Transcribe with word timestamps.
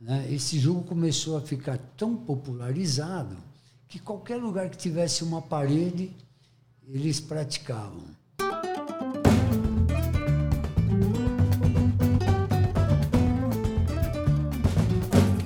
Né? 0.00 0.26
Esse 0.30 0.58
jogo 0.58 0.82
começou 0.82 1.36
a 1.36 1.40
ficar 1.40 1.78
tão 1.96 2.14
popularizado 2.16 3.36
que 3.88 3.98
qualquer 3.98 4.36
lugar 4.36 4.68
que 4.68 4.76
tivesse 4.76 5.24
uma 5.24 5.40
parede, 5.40 6.10
eles 6.86 7.18
praticavam. 7.18 8.04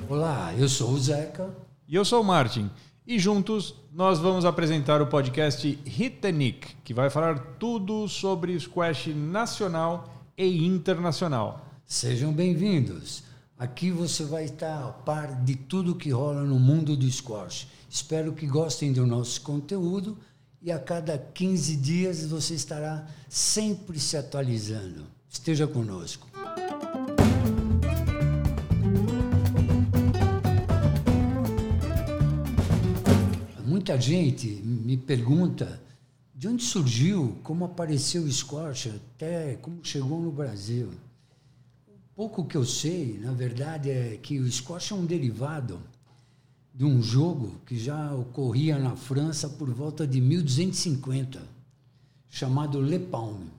Olá, 0.09 0.53
eu 0.57 0.67
sou 0.67 0.91
o 0.91 0.99
Zeca. 0.99 1.49
E 1.87 1.95
eu 1.95 2.03
sou 2.03 2.21
o 2.21 2.25
Martin. 2.25 2.69
E 3.07 3.17
juntos 3.17 3.73
nós 3.93 4.19
vamos 4.19 4.45
apresentar 4.45 5.01
o 5.01 5.07
podcast 5.07 5.67
Hit 5.85 6.17
the 6.17 6.31
Nick, 6.31 6.75
que 6.83 6.93
vai 6.93 7.09
falar 7.09 7.39
tudo 7.57 8.07
sobre 8.07 8.59
squash 8.59 9.07
nacional 9.07 10.13
e 10.37 10.65
internacional. 10.65 11.65
Sejam 11.85 12.31
bem-vindos. 12.31 13.30
Aqui 13.61 13.91
você 13.91 14.23
vai 14.23 14.45
estar 14.45 14.87
a 14.87 14.91
par 14.91 15.43
de 15.43 15.55
tudo 15.55 15.93
que 15.93 16.09
rola 16.09 16.41
no 16.43 16.59
mundo 16.59 16.97
do 16.97 17.07
squash. 17.11 17.67
Espero 17.87 18.33
que 18.33 18.47
gostem 18.47 18.91
do 18.91 19.05
nosso 19.05 19.39
conteúdo 19.41 20.17
e 20.59 20.71
a 20.71 20.79
cada 20.79 21.15
15 21.15 21.75
dias 21.75 22.25
você 22.25 22.55
estará 22.55 23.07
sempre 23.29 23.99
se 23.99 24.17
atualizando. 24.17 25.05
Esteja 25.29 25.67
conosco. 25.67 26.27
Muita 33.63 34.01
gente 34.01 34.47
me 34.47 34.97
pergunta 34.97 35.79
de 36.33 36.47
onde 36.47 36.63
surgiu, 36.63 37.37
como 37.43 37.65
apareceu 37.65 38.23
o 38.23 38.31
squash, 38.31 38.87
até 38.87 39.53
como 39.57 39.85
chegou 39.85 40.19
no 40.19 40.31
Brasil. 40.31 40.89
Pouco 42.21 42.45
que 42.45 42.55
eu 42.55 42.63
sei, 42.63 43.17
na 43.17 43.31
verdade, 43.31 43.89
é 43.89 44.15
que 44.15 44.37
o 44.37 44.51
squash 44.51 44.91
é 44.91 44.93
um 44.93 45.07
derivado 45.07 45.81
de 46.71 46.85
um 46.85 47.01
jogo 47.01 47.59
que 47.65 47.75
já 47.75 48.13
ocorria 48.13 48.77
na 48.77 48.95
França 48.95 49.49
por 49.49 49.73
volta 49.73 50.05
de 50.05 50.21
1250, 50.21 51.41
chamado 52.29 52.79
Le 52.79 52.99
Palme. 52.99 53.49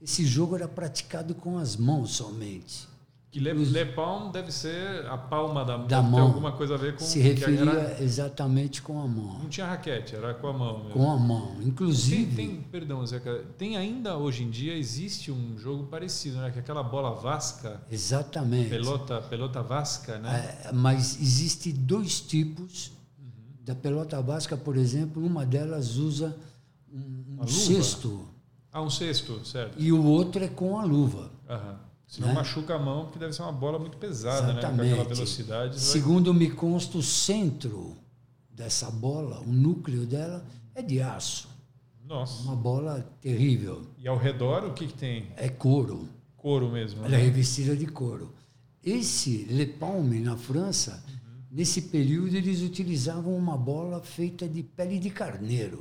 Esse 0.00 0.24
jogo 0.24 0.54
era 0.54 0.68
praticado 0.68 1.34
com 1.34 1.58
as 1.58 1.74
mãos 1.74 2.12
somente. 2.12 2.86
Que 3.34 3.40
Le, 3.40 3.52
Le 3.52 3.84
Palme 3.86 4.30
deve 4.30 4.52
ser 4.52 5.06
a 5.06 5.18
palma 5.18 5.64
da, 5.64 5.76
da 5.76 6.00
mão. 6.00 6.12
Tem 6.12 6.20
alguma 6.20 6.52
coisa 6.52 6.74
a 6.74 6.78
ver 6.78 6.94
com 6.94 7.00
Se 7.00 7.18
referia 7.18 7.68
era, 7.68 8.00
exatamente 8.00 8.80
com 8.80 9.00
a 9.00 9.08
mão. 9.08 9.40
Não 9.40 9.48
tinha 9.48 9.66
raquete, 9.66 10.14
era 10.14 10.34
com 10.34 10.46
a 10.46 10.52
mão. 10.52 10.84
Mesmo. 10.84 10.92
Com 10.92 11.10
a 11.10 11.16
mão, 11.16 11.56
inclusive. 11.60 12.36
Tem, 12.36 12.46
tem, 12.46 12.60
perdão, 12.60 13.04
Zeca, 13.04 13.44
tem 13.58 13.76
ainda 13.76 14.16
hoje 14.16 14.44
em 14.44 14.50
dia 14.50 14.76
existe 14.76 15.32
um 15.32 15.58
jogo 15.58 15.88
parecido, 15.88 16.36
né? 16.36 16.52
Que 16.52 16.58
é 16.58 16.60
aquela 16.60 16.84
bola 16.84 17.12
vasca. 17.12 17.82
Exatamente. 17.90 18.70
Pelota, 18.70 19.20
pelota 19.22 19.64
vasca, 19.64 20.16
né? 20.20 20.56
É, 20.66 20.72
mas 20.72 21.20
existe 21.20 21.72
dois 21.72 22.20
tipos 22.20 22.92
uhum. 23.18 23.24
da 23.64 23.74
pelota 23.74 24.22
vasca, 24.22 24.56
por 24.56 24.76
exemplo, 24.76 25.20
uma 25.26 25.44
delas 25.44 25.96
usa 25.96 26.36
um, 26.88 27.38
um 27.40 27.48
cesto. 27.48 28.28
Ah, 28.72 28.80
um 28.80 28.90
cesto, 28.90 29.44
certo. 29.44 29.74
E 29.76 29.90
o 29.90 30.04
outro 30.04 30.44
é 30.44 30.46
com 30.46 30.78
a 30.78 30.84
luva. 30.84 31.32
Aham. 31.50 31.93
Senão 32.06 32.28
né? 32.28 32.34
machuca 32.34 32.74
a 32.74 32.78
mão, 32.78 33.04
porque 33.04 33.18
deve 33.18 33.32
ser 33.32 33.42
uma 33.42 33.52
bola 33.52 33.78
muito 33.78 33.96
pesada, 33.96 34.52
Exatamente. 34.52 34.82
né? 34.82 34.94
Com 34.96 35.00
aquela 35.02 35.14
velocidade. 35.14 35.80
Segundo 35.80 36.32
vai... 36.32 36.40
me 36.40 36.50
consta, 36.50 36.98
o 36.98 37.02
centro 37.02 37.96
dessa 38.50 38.90
bola, 38.90 39.40
o 39.40 39.52
núcleo 39.52 40.06
dela, 40.06 40.44
é 40.74 40.82
de 40.82 41.00
aço. 41.00 41.48
Nossa. 42.04 42.42
Uma 42.42 42.54
bola 42.54 43.00
terrível. 43.20 43.82
E 43.98 44.06
ao 44.06 44.16
redor, 44.16 44.64
o 44.64 44.74
que, 44.74 44.86
que 44.86 44.92
tem? 44.92 45.26
É 45.36 45.48
couro. 45.48 46.08
Couro 46.36 46.70
mesmo. 46.70 47.00
Ela 47.04 47.14
é 47.14 47.18
né? 47.18 47.20
é 47.20 47.24
revestida 47.24 47.74
de 47.74 47.86
couro. 47.86 48.32
Esse 48.82 49.44
Le 49.44 49.66
Palme, 49.66 50.20
na 50.20 50.36
França, 50.36 51.02
uhum. 51.08 51.42
nesse 51.50 51.82
período, 51.82 52.36
eles 52.36 52.60
utilizavam 52.60 53.34
uma 53.34 53.56
bola 53.56 54.02
feita 54.02 54.46
de 54.46 54.62
pele 54.62 54.98
de 54.98 55.08
carneiro. 55.08 55.80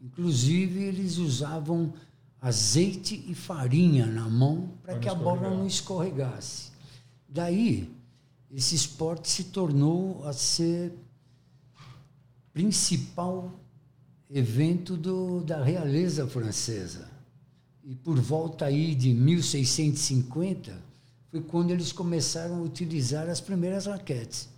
Inclusive, 0.00 0.82
eles 0.82 1.18
usavam 1.18 1.92
azeite 2.40 3.24
e 3.28 3.34
farinha 3.34 4.06
na 4.06 4.28
mão 4.28 4.72
para 4.82 4.98
que 4.98 5.08
a 5.08 5.14
bola 5.14 5.50
não 5.50 5.66
escorregasse. 5.66 6.70
Daí, 7.28 7.90
esse 8.50 8.74
esporte 8.74 9.28
se 9.28 9.44
tornou 9.44 10.24
a 10.26 10.32
ser 10.32 10.92
principal 12.52 13.52
evento 14.28 14.96
do, 14.96 15.42
da 15.42 15.62
realeza 15.62 16.26
francesa. 16.26 17.08
E 17.84 17.94
por 17.94 18.18
volta 18.18 18.66
aí 18.66 18.94
de 18.94 19.12
1650 19.12 20.90
foi 21.30 21.40
quando 21.40 21.70
eles 21.70 21.92
começaram 21.92 22.56
a 22.56 22.62
utilizar 22.62 23.28
as 23.28 23.40
primeiras 23.40 23.86
raquetes 23.86 24.48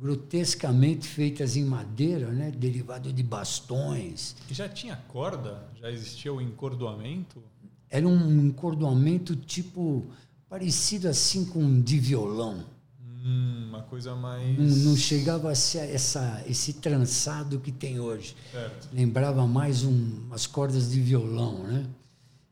grotescamente 0.00 1.06
feitas 1.06 1.56
em 1.56 1.64
madeira, 1.64 2.30
né, 2.30 2.50
derivado 2.50 3.12
de 3.12 3.22
bastões. 3.22 4.34
E 4.50 4.54
já 4.54 4.68
tinha 4.68 4.96
corda? 5.08 5.68
Já 5.78 5.90
existia 5.90 6.32
o 6.32 6.40
encordoamento? 6.40 7.42
Era 7.88 8.08
um 8.08 8.46
encordoamento 8.46 9.36
tipo 9.36 10.06
parecido 10.48 11.08
assim 11.08 11.44
com 11.44 11.80
de 11.82 11.98
violão. 11.98 12.64
Hum, 13.02 13.66
uma 13.68 13.82
coisa 13.82 14.14
mais. 14.14 14.58
Não, 14.58 14.90
não, 14.90 14.96
chegava 14.96 15.50
a 15.50 15.54
ser 15.54 15.90
essa, 15.90 16.42
esse 16.48 16.74
trançado 16.74 17.60
que 17.60 17.70
tem 17.70 18.00
hoje. 18.00 18.34
Certo. 18.50 18.88
Lembrava 18.92 19.46
mais 19.46 19.84
um, 19.84 19.92
umas 20.24 20.46
cordas 20.46 20.90
de 20.90 21.00
violão, 21.00 21.64
né? 21.64 21.86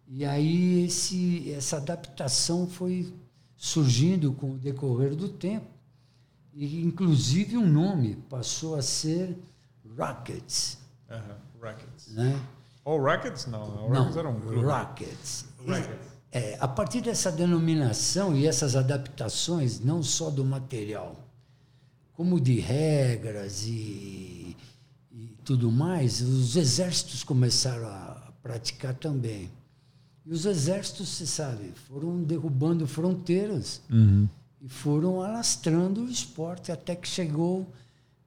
E 0.06 0.24
aí 0.24 0.84
esse, 0.84 1.50
essa 1.52 1.78
adaptação 1.78 2.66
foi 2.66 3.12
surgindo 3.56 4.32
com 4.32 4.52
o 4.52 4.58
decorrer 4.58 5.14
do 5.14 5.28
tempo 5.28 5.77
e, 6.54 6.82
inclusive, 6.82 7.56
o 7.56 7.60
um 7.60 7.68
nome 7.68 8.16
passou 8.28 8.74
a 8.74 8.82
ser 8.82 9.36
Rockets. 9.96 10.78
Uh 11.08 11.14
-huh. 11.14 11.36
Rockets. 11.62 12.08
Né? 12.14 12.40
Ou 12.84 13.00
Rockets? 13.00 13.46
Não, 13.46 13.64
Rockets 13.64 14.14
Não, 14.14 14.18
era 14.18 14.28
um 14.28 14.40
grupo. 14.40 14.66
Rockets. 14.66 15.44
Rockets. 15.58 16.08
É, 16.30 16.56
a 16.60 16.68
partir 16.68 17.00
dessa 17.00 17.32
denominação 17.32 18.36
e 18.36 18.46
essas 18.46 18.76
adaptações, 18.76 19.80
não 19.80 20.02
só 20.02 20.30
do 20.30 20.44
material, 20.44 21.16
como 22.12 22.40
de 22.40 22.60
regras 22.60 23.64
e, 23.66 24.56
e 25.10 25.36
tudo 25.44 25.70
mais, 25.70 26.20
os 26.20 26.56
exércitos 26.56 27.24
começaram 27.24 27.88
a 27.88 28.32
praticar 28.42 28.94
também. 28.94 29.50
E 30.26 30.32
os 30.32 30.44
exércitos, 30.44 31.08
você 31.08 31.26
sabe, 31.26 31.72
foram 31.88 32.22
derrubando 32.22 32.86
fronteiras. 32.86 33.80
Uhum 33.90 34.28
e 34.60 34.68
foram 34.68 35.22
alastrando 35.22 36.02
o 36.02 36.10
esporte 36.10 36.72
até 36.72 36.94
que 36.94 37.06
chegou 37.06 37.66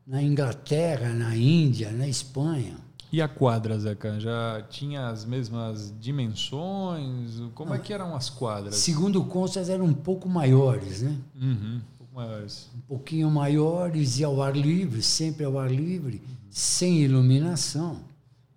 na 0.06 0.22
Inglaterra, 0.22 1.14
na 1.14 1.36
Índia, 1.36 1.92
na 1.92 2.08
Espanha. 2.08 2.78
E 3.12 3.22
a 3.22 3.28
quadra, 3.28 3.78
Zeca? 3.78 4.18
Já 4.22 4.66
tinha 4.70 5.10
as 5.10 5.26
mesmas 5.26 5.94
dimensões? 6.00 7.42
Como 7.54 7.74
é 7.74 7.78
Não, 7.78 7.82
é 7.82 7.86
que 7.86 7.94
eram 7.94 8.16
as 8.16 8.30
quadras? 8.30 8.76
Segundo 8.76 9.22
constas, 9.26 9.70
eram 9.70 9.84
um 9.84 9.94
pouco 9.94 10.30
maiores, 10.30 11.02
né? 11.02 11.18
Uhum, 11.36 11.76
um 11.76 11.98
pouco 11.98 12.16
maiores. 12.16 12.70
Um 12.74 12.82
pouquinho 12.82 13.30
maiores 13.30 14.18
e 14.20 14.24
ao 14.24 14.42
ar 14.42 14.56
livre, 14.56 15.02
sempre 15.02 15.44
ao 15.44 15.60
ar 15.60 15.70
livre, 15.70 16.22
uhum. 16.26 16.36
sem 16.50 17.02
iluminação, 17.02 18.00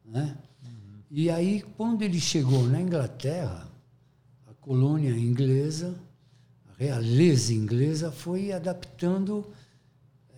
né? 0.05 0.37
Uhum. 0.63 1.01
E 1.11 1.29
aí, 1.31 1.65
quando 1.77 2.03
ele 2.03 2.21
chegou 2.21 2.63
na 2.63 2.81
Inglaterra, 2.81 3.67
a 4.49 4.55
colônia 4.61 5.11
inglesa, 5.11 5.97
realeza 6.79 7.53
inglesa 7.53 8.11
foi 8.11 8.53
adaptando 8.53 9.47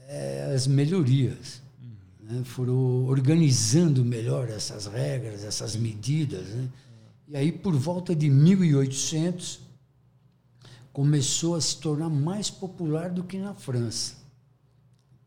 é, 0.08 0.52
as 0.54 0.66
melhorias. 0.66 1.62
Uhum. 1.80 1.94
Né? 2.20 2.42
Foram 2.44 3.06
organizando 3.06 4.04
melhor 4.04 4.48
essas 4.48 4.86
regras, 4.86 5.44
essas 5.44 5.76
medidas. 5.76 6.48
Né? 6.48 6.68
E 7.28 7.36
aí, 7.36 7.52
por 7.52 7.74
volta 7.74 8.14
de 8.14 8.30
1800, 8.30 9.58
começou 10.92 11.56
a 11.56 11.60
se 11.60 11.76
tornar 11.78 12.08
mais 12.08 12.48
popular 12.48 13.10
do 13.10 13.24
que 13.24 13.36
na 13.38 13.52
França. 13.52 14.14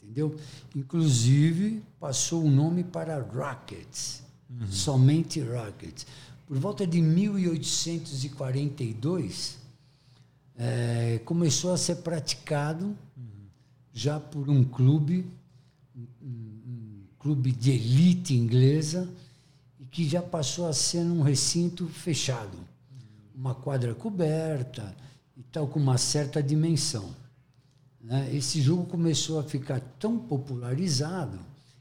Entendeu? 0.01 0.35
Inclusive, 0.75 1.83
passou 1.99 2.43
o 2.43 2.49
nome 2.49 2.83
para 2.83 3.21
Rockets, 3.21 4.23
uhum. 4.49 4.65
somente 4.71 5.39
Rockets. 5.39 6.07
Por 6.47 6.57
volta 6.57 6.87
de 6.87 6.99
1842, 6.99 9.58
é, 10.59 11.21
começou 11.23 11.71
a 11.71 11.77
ser 11.77 11.95
praticado 11.97 12.93
já 13.93 14.19
por 14.19 14.49
um 14.49 14.63
clube, 14.63 15.25
um, 15.95 16.05
um, 16.21 17.03
clube 17.17 17.53
de 17.53 17.71
elite 17.71 18.35
inglesa, 18.35 19.09
e 19.79 19.85
que 19.85 20.07
já 20.07 20.21
passou 20.21 20.67
a 20.67 20.73
ser 20.73 20.99
um 20.99 21.21
recinto 21.21 21.87
fechado. 21.87 22.57
Uma 23.33 23.55
quadra 23.55 23.95
coberta 23.95 24.93
e 25.37 25.43
tal, 25.43 25.65
com 25.67 25.79
uma 25.79 25.97
certa 25.97 26.43
dimensão. 26.43 27.15
Né? 28.01 28.29
Esse 28.35 28.61
jogo 28.61 28.85
começou 28.85 29.39
a 29.39 29.43
ficar 29.43 29.79
tão 29.97 30.19
popularizado 30.19 31.39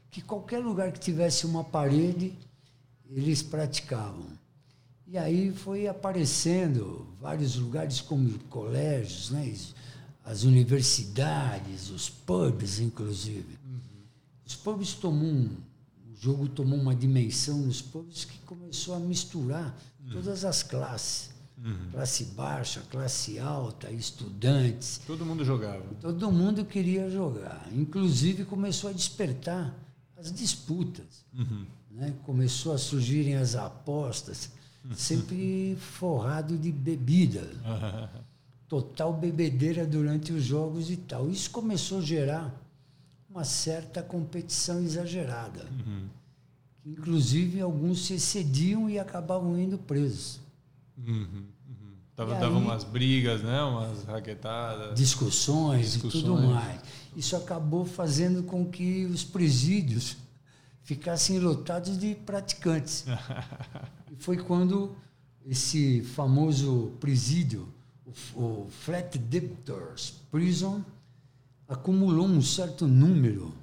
que 0.09 0.21
qualquer 0.21 0.59
lugar 0.59 0.93
que 0.93 0.99
tivesse 0.99 1.45
uma 1.45 1.65
parede, 1.65 2.33
eles 3.09 3.43
praticavam. 3.43 4.38
E 5.11 5.17
aí 5.17 5.51
foi 5.51 5.87
aparecendo 5.87 7.07
vários 7.19 7.55
lugares 7.55 7.99
como 7.99 8.37
colégios, 8.49 9.31
né? 9.31 9.55
as 10.23 10.43
universidades, 10.43 11.89
os 11.89 12.09
pubs, 12.09 12.79
inclusive. 12.79 13.57
Uhum. 13.65 13.79
Os 14.45 14.55
pubs 14.55 14.93
tomou 14.93 15.27
um, 15.27 15.49
o 16.11 16.15
jogo 16.21 16.47
tomou 16.47 16.77
uma 16.77 16.93
dimensão 16.95 17.57
nos 17.57 17.81
pubs 17.81 18.25
que 18.25 18.37
começou 18.39 18.93
a 18.93 18.99
misturar 18.99 19.75
Uhum. 20.05 20.13
todas 20.13 20.45
as 20.45 20.63
classes. 20.63 21.29
Classe 21.91 22.23
baixa, 22.23 22.81
classe 22.89 23.37
alta, 23.37 23.91
estudantes. 23.91 25.01
Todo 25.05 25.25
mundo 25.25 25.43
jogava. 25.43 25.83
Todo 25.99 26.31
mundo 26.31 26.63
queria 26.63 27.09
jogar. 27.09 27.67
Inclusive 27.73 28.45
começou 28.45 28.89
a 28.89 28.93
despertar 28.93 29.75
as 30.17 30.31
disputas. 30.31 31.25
Né? 31.91 32.13
Começou 32.23 32.71
a 32.73 32.77
surgirem 32.77 33.35
as 33.35 33.55
apostas, 33.55 34.51
sempre 34.95 35.75
forrado 35.79 36.57
de 36.57 36.71
bebida. 36.71 37.47
Total 38.67 39.11
bebedeira 39.13 39.85
durante 39.85 40.31
os 40.31 40.43
jogos 40.43 40.89
e 40.91 40.97
tal. 40.97 41.29
Isso 41.29 41.49
começou 41.49 41.99
a 41.99 42.01
gerar 42.01 42.53
uma 43.29 43.43
certa 43.43 44.01
competição 44.03 44.81
exagerada. 44.83 45.65
Que, 46.83 46.89
inclusive, 46.91 47.59
alguns 47.61 48.05
se 48.05 48.13
excediam 48.13 48.89
e 48.89 48.99
acabavam 48.99 49.57
indo 49.59 49.77
presos. 49.77 50.39
Tava, 52.15 52.35
E 52.35 52.39
dava 52.39 52.57
aí- 52.57 52.61
umas 52.63 52.83
brigas, 52.83 53.41
né? 53.41 53.61
Umas 53.63 54.03
raquetadas. 54.03 54.93
discussões, 54.97 55.95
e 55.95 55.99
tudo 55.99 56.11
Discussões. 56.11 56.49
mais. 56.49 56.81
Isso 57.15 57.35
acabou 57.35 57.85
fazendo 57.85 58.43
com 58.43 58.65
que 58.65 59.05
os 59.05 59.23
presídios 59.23 60.17
ficassem 60.89 61.37
lotados 61.37 61.99
de 61.99 62.15
praticantes. 62.15 63.05
e 64.11 64.15
foi 64.15 64.37
quando 64.37 64.95
esse 65.45 66.01
famoso 66.01 66.93
presídio, 66.99 67.71
o, 68.33 68.67
Flat 68.71 69.15
Debtors 69.19 70.15
Prison, 70.31 70.83
acumulou 71.67 72.25
um 72.25 72.41
certo 72.41 72.87
número 72.87 73.53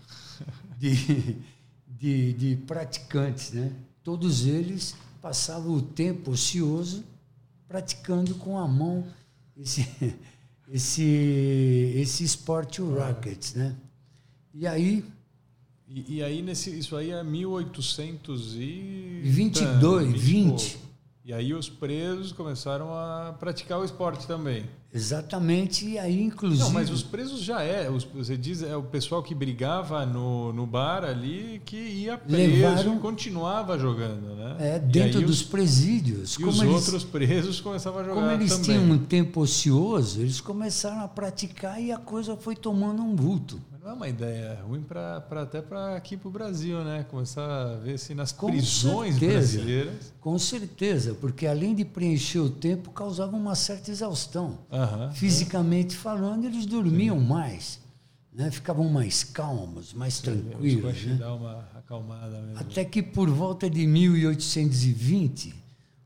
de, 0.78 1.36
de, 1.88 2.32
de 2.32 2.56
praticantes. 2.64 3.50
Né? 3.50 3.72
Todos 4.04 4.46
eles 4.46 4.94
passavam 5.20 5.74
o 5.74 5.82
tempo 5.82 6.30
ocioso 6.30 7.02
praticando 7.66 8.36
com 8.36 8.56
a 8.56 8.68
mão 8.68 9.04
esse, 9.56 9.84
esse, 10.70 11.92
esse 11.96 12.22
esporte 12.22 12.80
o 12.80 12.96
rackets. 12.96 13.54
Né? 13.54 13.74
E 14.54 14.64
aí, 14.64 15.04
E, 15.88 16.16
e 16.16 16.22
aí, 16.22 16.42
nesse, 16.42 16.76
isso 16.76 16.96
aí 16.96 17.10
é 17.10 17.22
1800 17.22 18.56
e... 18.56 19.20
22, 19.24 20.06
20 20.08 20.16
e 20.16 20.18
20. 20.18 20.48
pouco. 20.48 20.86
E 21.24 21.32
aí 21.32 21.52
os 21.52 21.68
presos 21.68 22.30
começaram 22.30 22.94
a 22.94 23.34
praticar 23.36 23.80
o 23.80 23.84
esporte 23.84 24.28
também. 24.28 24.64
exatamente, 24.94 25.84
e 25.84 25.98
aí 25.98 26.22
inclusive... 26.22 26.62
Não, 26.62 26.70
mas 26.70 26.88
os 26.88 27.02
presos 27.02 27.40
já 27.40 27.62
é. 27.62 27.90
Os, 27.90 28.04
você 28.04 28.36
diz, 28.36 28.62
é 28.62 28.76
o 28.76 28.82
pessoal 28.84 29.24
que 29.24 29.34
brigava 29.34 30.06
no, 30.06 30.52
no 30.52 30.64
bar 30.68 31.02
ali 31.02 31.60
que 31.66 31.76
ia 31.76 32.16
preso 32.16 32.52
Levaram- 32.54 32.96
e 32.96 33.00
continuava 33.00 33.76
jogando, 33.76 34.36
né? 34.36 34.56
É, 34.60 34.78
dentro 34.78 35.20
dos 35.20 35.40
os, 35.40 35.42
presídios. 35.42 36.34
E 36.34 36.44
os 36.44 36.60
eles, 36.60 36.72
outros 36.72 37.02
presos 37.02 37.60
começavam 37.60 38.02
a 38.02 38.04
jogar 38.04 38.20
como 38.20 38.30
eles 38.30 38.50
também. 38.50 38.64
tinham 38.64 38.84
um 38.92 38.98
tempo 38.98 39.40
ocioso, 39.40 40.20
eles 40.20 40.40
começaram 40.40 41.00
a 41.00 41.08
praticar 41.08 41.82
e 41.82 41.90
a 41.90 41.98
coisa 41.98 42.36
foi 42.36 42.54
tomando 42.54 43.02
um 43.02 43.16
vulto. 43.16 43.60
Não 43.86 43.92
é 43.92 43.94
uma 43.94 44.08
ideia 44.08 44.58
ruim 44.66 44.82
pra, 44.82 45.20
pra, 45.20 45.42
até 45.42 45.62
para 45.62 45.94
aqui 45.94 46.16
para 46.16 46.26
o 46.26 46.30
Brasil, 46.32 46.82
né? 46.82 47.06
Começar 47.08 47.46
a 47.46 47.76
ver 47.76 47.96
se 48.00 48.16
nas 48.16 48.32
Com 48.32 48.48
prisões 48.48 49.14
certeza. 49.14 49.32
brasileiras. 49.58 50.12
Com 50.20 50.36
certeza, 50.40 51.14
porque 51.14 51.46
além 51.46 51.72
de 51.72 51.84
preencher 51.84 52.40
o 52.40 52.50
tempo, 52.50 52.90
causava 52.90 53.36
uma 53.36 53.54
certa 53.54 53.92
exaustão. 53.92 54.58
Aham. 54.72 55.12
Fisicamente 55.12 55.94
falando, 55.96 56.46
eles 56.46 56.66
dormiam 56.66 57.20
mais, 57.20 57.78
né? 58.32 58.50
ficavam 58.50 58.88
mais 58.88 59.22
calmos, 59.22 59.92
mais 59.94 60.14
Os 60.14 60.20
tranquilos. 60.20 61.04
Né? 61.04 61.14
dá 61.20 61.32
uma 61.32 61.60
acalmada 61.76 62.40
mesmo. 62.42 62.58
Até 62.58 62.84
que 62.84 63.00
por 63.00 63.30
volta 63.30 63.70
de 63.70 63.86
1820, 63.86 65.54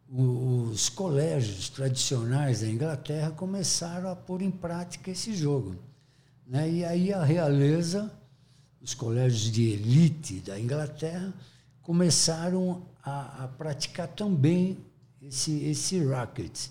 o- 0.06 0.68
os 0.70 0.90
colégios 0.90 1.70
tradicionais 1.70 2.60
da 2.60 2.68
Inglaterra 2.68 3.30
começaram 3.30 4.10
a 4.10 4.14
pôr 4.14 4.42
em 4.42 4.50
prática 4.50 5.10
esse 5.10 5.32
jogo. 5.34 5.76
Né? 6.50 6.68
E 6.68 6.84
aí 6.84 7.12
a 7.12 7.22
realeza, 7.22 8.12
os 8.82 8.92
colégios 8.92 9.52
de 9.52 9.70
elite 9.70 10.40
da 10.40 10.58
Inglaterra, 10.58 11.32
começaram 11.80 12.82
a, 13.04 13.44
a 13.44 13.48
praticar 13.48 14.08
também 14.08 14.76
esse, 15.22 15.52
esse 15.62 16.04
racket. 16.04 16.66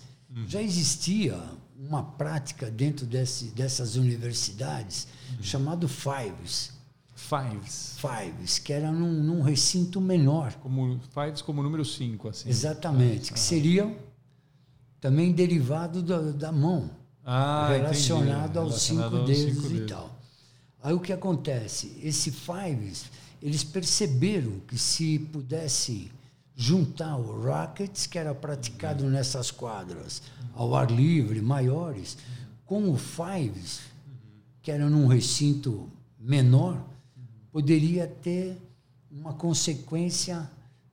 Já 0.46 0.60
existia 0.62 1.42
uma 1.76 2.02
prática 2.02 2.70
dentro 2.70 3.06
desse, 3.06 3.46
dessas 3.46 3.96
universidades 3.96 5.08
chamado 5.40 5.88
fives, 5.88 6.72
Fives. 7.14 7.96
fives, 7.98 8.58
que 8.58 8.72
era 8.72 8.92
num, 8.92 9.12
num 9.12 9.42
recinto 9.42 10.00
menor. 10.00 10.54
Como, 10.54 11.00
fives 11.12 11.42
como 11.42 11.62
número 11.62 11.84
5, 11.84 12.28
assim. 12.28 12.48
Exatamente, 12.48 13.32
que 13.32 13.40
seriam 13.40 13.96
também 15.00 15.32
derivado 15.32 16.02
da, 16.02 16.18
da 16.32 16.52
mão, 16.52 16.90
Ah, 17.32 17.68
relacionado 17.72 18.40
entendi. 18.50 18.58
aos 18.58 18.68
Relacionado 18.68 19.10
cinco 19.10 19.16
aos 19.18 19.26
dedos 19.28 19.54
cinco 19.54 19.66
e 19.66 19.72
dedos. 19.74 19.90
tal. 19.90 20.20
Aí 20.82 20.92
o 20.94 21.00
que 21.00 21.12
acontece? 21.12 21.96
Esse 22.02 22.30
fives, 22.32 23.04
eles 23.40 23.62
perceberam 23.62 24.58
que 24.66 24.76
se 24.78 25.18
pudesse 25.18 26.10
juntar 26.56 27.16
o 27.16 27.42
rackets, 27.42 28.06
que 28.06 28.18
era 28.18 28.34
praticado 28.34 29.04
Uhum. 29.04 29.10
nessas 29.10 29.50
quadras 29.50 30.22
ao 30.54 30.74
ar 30.74 30.90
livre, 30.90 31.40
maiores, 31.40 32.18
com 32.66 32.90
o 32.90 32.96
fives, 32.96 33.80
que 34.62 34.70
era 34.70 34.88
num 34.90 35.06
recinto 35.06 35.88
menor, 36.18 36.82
poderia 37.52 38.06
ter 38.06 38.56
uma 39.10 39.32
consequência 39.32 40.50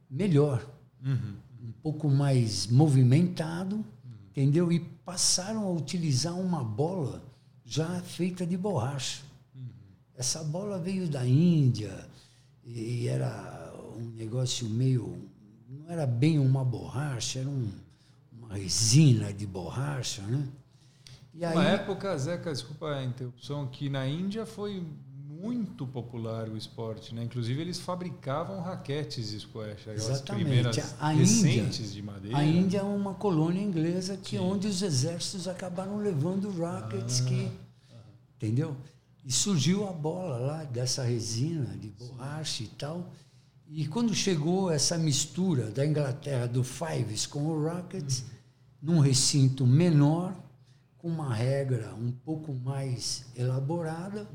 melhor, 0.09 0.65
um 1.03 1.71
pouco 1.83 2.09
mais 2.09 2.67
movimentado, 2.67 3.83
entendeu? 4.29 4.71
E 4.71 4.79
passaram 5.07 5.65
a 5.65 5.71
utilizar 5.71 6.37
uma 6.37 6.61
bola 6.61 7.23
já 7.63 7.87
feita 8.01 8.45
de 8.45 8.57
borracha. 8.57 9.21
Essa 10.17 10.43
bola 10.43 10.77
veio 10.77 11.07
da 11.07 11.25
Índia 11.25 12.05
e 12.65 13.07
era 13.07 13.73
um 13.95 14.01
negócio 14.17 14.67
meio. 14.67 15.17
Não 15.69 15.89
era 15.89 16.05
bem 16.05 16.37
uma 16.39 16.61
borracha, 16.65 17.39
era 17.39 17.47
um- 17.47 17.71
uma 18.33 18.53
resina 18.55 19.31
de 19.31 19.45
borracha, 19.45 20.21
né? 20.23 20.45
E 21.33 21.45
Uma 21.45 21.63
época, 21.69 22.17
Zeca, 22.17 22.51
desculpa 22.51 22.87
a 22.87 23.03
interrupção, 23.05 23.65
que 23.67 23.89
na 23.89 24.05
Índia 24.05 24.45
foi 24.45 24.83
muito 25.41 25.85
popular 25.87 26.49
o 26.49 26.57
esporte, 26.57 27.13
né? 27.13 27.23
Inclusive 27.23 27.61
eles 27.61 27.79
fabricavam 27.79 28.61
raquetes 28.61 29.29
de 29.29 29.39
squash, 29.39 29.87
Exatamente. 29.87 30.43
primeiras 30.45 30.95
A 30.99 31.09
recentes 31.09 31.79
Índia- 31.79 31.93
de 31.93 32.01
madeira. 32.01 32.37
A 32.37 32.43
Índia 32.43 32.79
é 32.79 32.83
uma 32.83 33.13
colônia 33.13 33.61
inglesa 33.61 34.17
que 34.17 34.37
onde 34.37 34.67
os 34.67 34.81
exércitos 34.81 35.47
acabaram 35.47 35.97
levando 35.97 36.49
rackets 36.59 37.21
que, 37.21 37.51
entendeu? 38.35 38.75
E 39.23 39.31
surgiu 39.31 39.87
a 39.87 39.91
bola 39.91 40.37
lá 40.37 40.63
dessa 40.63 41.03
resina 41.03 41.65
de 41.77 41.89
borracha 41.89 42.63
e 42.63 42.67
tal. 42.67 43.11
E 43.69 43.85
quando 43.87 44.15
chegou 44.15 44.71
essa 44.71 44.97
mistura 44.97 45.69
da 45.69 45.85
Inglaterra 45.85 46.47
do 46.47 46.63
fives 46.63 47.25
com 47.25 47.45
o 47.47 47.63
rackets, 47.65 48.23
num 48.81 48.99
recinto 48.99 49.67
menor, 49.67 50.33
com 50.97 51.09
uma 51.09 51.33
regra 51.33 51.93
um 51.95 52.11
pouco 52.11 52.53
mais 52.53 53.25
elaborada 53.35 54.27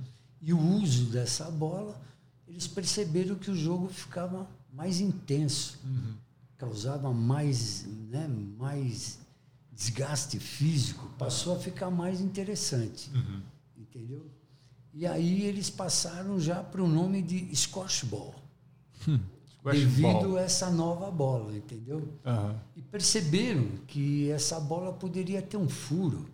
e 0.42 0.52
o 0.52 0.58
uso 0.60 1.06
dessa 1.06 1.50
bola, 1.50 1.98
eles 2.46 2.66
perceberam 2.66 3.36
que 3.36 3.50
o 3.50 3.56
jogo 3.56 3.88
ficava 3.88 4.46
mais 4.72 5.00
intenso 5.00 5.78
causava 6.62 7.12
mais, 7.12 7.84
né, 8.08 8.28
mais 8.56 9.18
desgaste 9.72 10.38
físico, 10.38 11.08
passou 11.18 11.56
a 11.56 11.58
ficar 11.58 11.90
mais 11.90 12.20
interessante. 12.20 13.10
Entendeu? 13.76 14.30
E 14.94 15.04
aí 15.04 15.42
eles 15.42 15.68
passaram 15.68 16.38
já 16.38 16.62
para 16.62 16.80
o 16.80 16.86
nome 16.86 17.20
de 17.20 17.54
squash 17.56 18.04
ball, 18.04 18.32
Squash 19.50 19.76
devido 19.76 20.02
ball. 20.20 20.36
a 20.36 20.42
essa 20.42 20.70
nova 20.70 21.10
bola, 21.10 21.56
entendeu? 21.56 22.16
Aham. 22.24 22.54
E 22.76 22.82
perceberam 22.82 23.66
que 23.88 24.30
essa 24.30 24.60
bola 24.60 24.92
poderia 24.92 25.42
ter 25.42 25.56
um 25.56 25.68
furo, 25.68 26.28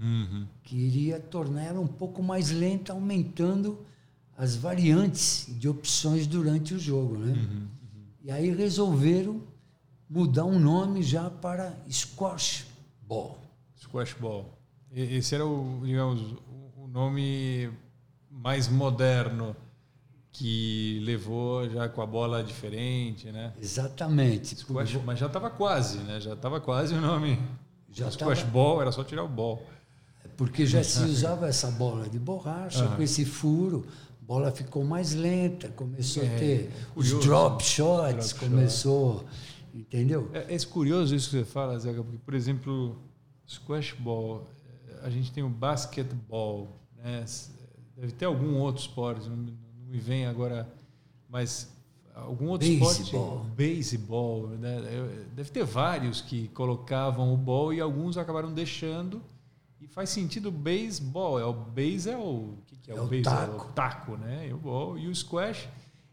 Uhum. 0.00 0.46
que 0.62 0.76
iria 0.76 1.20
tornar 1.20 1.62
ela 1.62 1.80
um 1.80 1.86
pouco 1.86 2.22
mais 2.22 2.50
lenta, 2.50 2.92
aumentando 2.92 3.78
as 4.36 4.56
variantes 4.56 5.46
de 5.58 5.68
opções 5.68 6.26
durante 6.26 6.74
o 6.74 6.78
jogo, 6.78 7.16
né? 7.16 7.68
E 8.22 8.30
aí 8.30 8.50
resolveram 8.50 9.40
mudar 10.10 10.44
um 10.44 10.58
nome 10.58 11.02
já 11.02 11.30
para 11.30 11.76
squash 11.88 12.64
ball. 13.06 13.38
Squash 13.76 14.14
ball. 14.14 14.58
Esse 14.90 15.34
era 15.36 15.46
o, 15.46 15.80
digamos, 15.84 16.20
o- 16.32 16.84
o 16.84 16.88
nome 16.88 17.70
mais 18.30 18.68
moderno 18.68 19.54
que 20.32 21.00
levou 21.04 21.68
já 21.70 21.88
com 21.88 22.02
a 22.02 22.06
bola 22.06 22.42
diferente, 22.42 23.30
né? 23.30 23.52
Exatamente. 23.60 24.56
Squash, 24.56 24.96
mas 25.04 25.18
já 25.20 25.26
estava 25.26 25.48
quase, 25.50 25.98
né? 25.98 26.20
Já 26.20 26.34
estava 26.34 26.60
quase 26.60 26.94
o 26.94 27.00
nome. 27.00 27.38
Já 27.92 28.10
squash 28.10 28.40
tava- 28.40 28.50
ball 28.50 28.80
era 28.80 28.90
só 28.90 29.04
tirar 29.04 29.22
o 29.22 29.28
ball. 29.28 29.62
Porque 30.36 30.66
já 30.66 30.82
se 30.82 31.02
usava 31.04 31.46
essa 31.48 31.70
bola 31.70 32.08
de 32.08 32.18
borracha, 32.18 32.84
Aham. 32.84 32.96
com 32.96 33.02
esse 33.02 33.24
furo, 33.24 33.86
a 34.22 34.24
bola 34.26 34.50
ficou 34.50 34.84
mais 34.84 35.14
lenta, 35.14 35.68
começou 35.68 36.22
É, 36.22 36.26
a 36.26 36.38
ter 36.38 36.60
é 36.64 36.70
os 36.96 37.12
curioso, 37.12 37.20
drop 37.28 37.62
né? 37.62 37.68
shots, 37.70 38.32
Drop 38.32 38.40
começou, 38.50 39.24
entendeu? 39.72 40.28
É, 40.32 40.54
é 40.54 40.58
curioso 40.60 41.14
isso 41.14 41.30
que 41.30 41.36
você 41.38 41.44
fala, 41.44 41.78
Zeca, 41.78 42.02
porque, 42.02 42.18
por 42.18 42.34
exemplo, 42.34 42.96
squash 43.46 43.92
ball, 43.98 44.48
eh, 44.88 45.00
a 45.02 45.10
gente 45.10 45.30
tem 45.30 45.44
o 45.44 45.48
basquetebol, 45.48 46.68
né? 46.96 47.20
S- 47.22 47.52
Deve 47.96 48.10
ter 48.12 48.24
algum 48.24 48.56
outro 48.58 48.82
esporte, 48.82 49.28
não, 49.28 49.36
me- 49.36 49.52
não 49.52 49.86
me 49.92 49.98
vem 49.98 50.26
agora, 50.26 50.68
mas 51.28 51.68
algum 52.12 52.48
outro 52.48 52.66
Baseball. 52.68 53.04
esporte, 53.04 53.50
beisebol, 53.56 54.48
né? 54.48 54.78
Eu- 54.90 55.24
Deve 55.36 55.50
ter 55.50 55.64
vários 55.64 56.20
que 56.20 56.48
colocavam 56.48 57.32
o 57.32 57.36
ball 57.36 57.72
e 57.72 57.80
alguns 57.80 58.16
acabaram 58.18 58.52
deixando. 58.52 59.22
E 59.84 59.86
faz 59.86 60.08
sentido 60.08 60.48
o 60.48 60.52
beisebol, 60.52 61.38
é 61.38 61.44
o 61.44 61.52
base 61.52 62.08
é 62.10 62.16
o, 62.16 62.54
que, 62.66 62.76
que 62.76 62.90
é, 62.90 62.96
É 62.96 63.00
o 63.00 63.22
taco. 63.22 63.52
É 63.52 63.56
o 63.56 63.72
taco, 63.72 64.16
né? 64.16 64.48
E 64.48 64.52
o 64.54 64.56
ball 64.56 64.98
e 64.98 65.08
o 65.08 65.14
squash. 65.14 65.68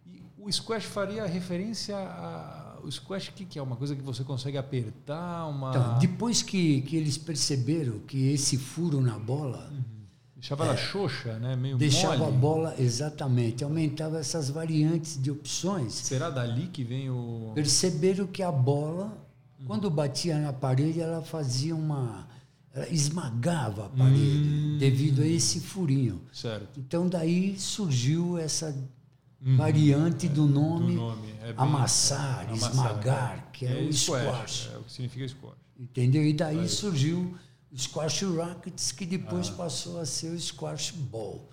E 0.05 0.21
o 0.37 0.51
squash 0.51 0.83
faria 0.83 1.25
referência 1.25 1.95
a 1.97 2.71
o 2.83 2.91
squash 2.91 3.29
o 3.29 3.33
que, 3.33 3.45
que 3.45 3.59
é 3.59 3.61
uma 3.61 3.75
coisa 3.75 3.95
que 3.95 4.01
você 4.01 4.23
consegue 4.23 4.57
apertar, 4.57 5.45
uma 5.47 5.69
Então, 5.69 5.99
depois 5.99 6.41
que, 6.41 6.81
que 6.81 6.95
eles 6.97 7.17
perceberam 7.17 7.99
que 7.99 8.31
esse 8.31 8.57
furo 8.57 8.99
na 8.99 9.17
bola 9.17 9.71
deixava 10.35 10.65
ela 10.65 10.75
xoxa, 10.75 11.37
né? 11.37 11.55
Meio 11.55 11.77
deixava 11.77 12.17
mole. 12.17 12.35
a 12.35 12.39
bola 12.39 12.75
exatamente, 12.79 13.63
aumentava 13.63 14.17
essas 14.17 14.49
variantes 14.49 15.21
de 15.21 15.29
opções. 15.29 15.93
Será 15.93 16.29
dali 16.29 16.67
que 16.67 16.83
vem 16.83 17.09
o 17.09 17.51
Perceberam 17.53 18.25
que 18.25 18.41
a 18.41 18.51
bola, 18.51 19.15
quando 19.65 19.89
batia 19.89 20.39
na 20.39 20.51
parede, 20.51 20.99
ela 20.99 21.21
fazia 21.21 21.75
uma. 21.75 22.27
Ela 22.73 22.87
esmagava 22.89 23.87
a 23.87 23.89
parede 23.89 24.19
Hum. 24.47 24.77
devido 24.79 25.21
a 25.21 25.27
esse 25.27 25.59
furinho. 25.59 26.21
certo? 26.31 26.79
Então 26.79 27.07
daí 27.09 27.59
surgiu 27.59 28.37
essa 28.37 28.73
Uhum. 29.43 29.57
variante 29.57 30.29
do 30.29 30.45
nome, 30.45 30.93
do 30.93 31.01
nome. 31.01 31.31
É 31.41 31.45
bem- 31.47 31.53
amassar, 31.57 32.43
é, 32.43 32.47
amassar, 32.47 32.69
esmagar, 32.71 33.51
que 33.51 33.65
é, 33.65 33.81
o 33.81 33.91
squash, 33.93 34.21
squash. 34.23 34.69
É 34.73 34.77
o 34.77 34.83
que 34.83 34.91
significa 34.91 35.27
squash. 35.27 35.55
Entendeu? 35.79 36.23
E 36.23 36.31
daí 36.33 36.69
surgiu 36.69 37.35
o 37.71 37.77
Squash 37.77 38.21
Rockets, 38.23 38.91
que 38.91 39.05
depois 39.05 39.47
Ah. 39.49 39.53
passou 39.53 39.99
a 39.99 40.05
ser 40.05 40.29
o 40.29 40.39
Squash 40.39 40.91
Ball, 40.91 41.49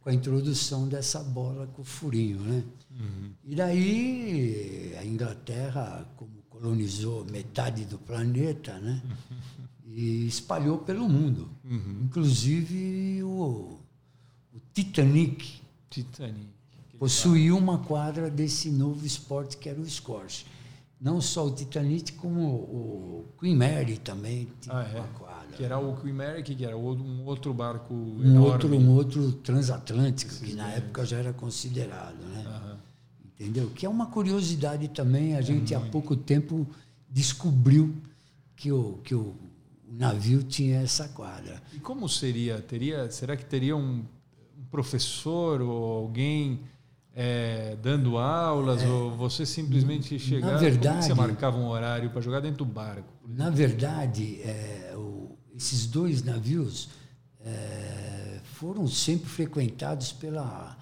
com 0.00 0.10
a 0.10 0.14
introdução 0.14 0.86
dessa 0.86 1.20
bola 1.24 1.66
com 1.66 1.82
o 1.82 1.84
furinho, 1.84 2.38
né? 2.40 2.62
Uhum. 2.90 3.30
E 3.44 3.54
daí 3.56 4.94
a 4.98 5.04
Inglaterra, 5.04 6.06
como 6.16 6.30
colonizou 6.48 7.24
metade 7.24 7.84
do 7.84 7.98
planeta, 7.98 8.78
né? 8.78 9.02
E 9.96 10.26
espalhou 10.26 10.78
pelo 10.78 11.08
mundo. 11.08 11.48
Uhum. 11.64 12.00
Inclusive 12.04 13.22
o, 13.22 13.78
o 14.52 14.60
Titanic 14.72 15.60
Titanic. 15.88 16.48
possuía 16.98 17.54
uma 17.54 17.78
quadra 17.78 18.28
desse 18.28 18.70
novo 18.72 19.06
esporte 19.06 19.56
que 19.56 19.68
era 19.68 19.80
o 19.80 19.88
squash. 19.88 20.46
Não 21.00 21.20
só 21.20 21.46
o 21.46 21.50
Titanic, 21.52 22.12
como 22.14 22.40
o 22.44 23.24
Queen 23.38 23.54
Mary 23.54 23.98
também 23.98 24.48
tinha 24.60 24.74
Ah, 24.74 24.82
é? 24.82 24.96
uma 24.98 25.08
quadra. 25.08 25.56
Que 25.56 25.62
era 25.62 25.78
o 25.78 25.94
Queen 26.00 26.12
Mary, 26.14 26.42
que 26.42 26.64
era 26.64 26.76
um 26.76 27.24
outro 27.24 27.54
barco 27.54 27.94
um 27.94 28.20
enorme. 28.24 28.38
outro, 28.50 28.74
um 28.76 28.90
outro 28.90 29.32
transatlântico, 29.32 30.32
que 30.34 30.44
Esses 30.46 30.56
na 30.56 30.64
grandes. 30.64 30.78
época 30.82 31.06
já 31.06 31.18
era 31.18 31.32
considerado. 31.32 32.16
Né? 32.16 32.44
Aham. 32.46 32.78
Entendeu? 33.26 33.70
Que 33.70 33.86
é 33.86 33.88
uma 33.88 34.06
curiosidade 34.06 34.88
também. 34.88 35.36
A 35.36 35.40
gente 35.42 35.72
há 35.74 35.78
muito. 35.78 35.92
pouco 35.92 36.16
tempo 36.16 36.66
descobriu 37.10 37.94
que 38.56 38.72
o, 38.72 38.98
que 39.04 39.14
o, 39.14 39.34
o 39.94 39.98
navio 39.98 40.42
tinha 40.42 40.80
essa 40.80 41.08
quadra. 41.08 41.62
E 41.72 41.78
como 41.78 42.08
seria? 42.08 42.60
Teria, 42.60 43.10
será 43.10 43.36
que 43.36 43.44
teria 43.44 43.76
um, 43.76 44.04
professor 44.70 45.60
ou 45.62 45.92
alguém 45.98 46.60
é, 47.14 47.76
dando 47.80 48.18
aulas 48.18 48.82
ou 48.82 49.12
você 49.12 49.46
simplesmente 49.46 50.18
chegava? 50.18 50.58
Que 50.58 50.64
verdade- 50.64 51.04
você 51.06 51.14
marcava 51.14 51.56
um 51.56 51.68
horário 51.68 52.10
para 52.10 52.20
jogar 52.20 52.40
dentro 52.40 52.58
do 52.58 52.64
barco? 52.64 53.12
Na 53.26 53.50
verdade, 53.50 54.40
é, 54.42 54.92
o- 54.96 55.36
esses 55.56 55.86
dois 55.86 56.22
navios 56.24 56.88
é, 57.40 58.40
foram 58.42 58.86
sempre 58.88 59.28
frequentados 59.28 60.10
pela 60.12 60.76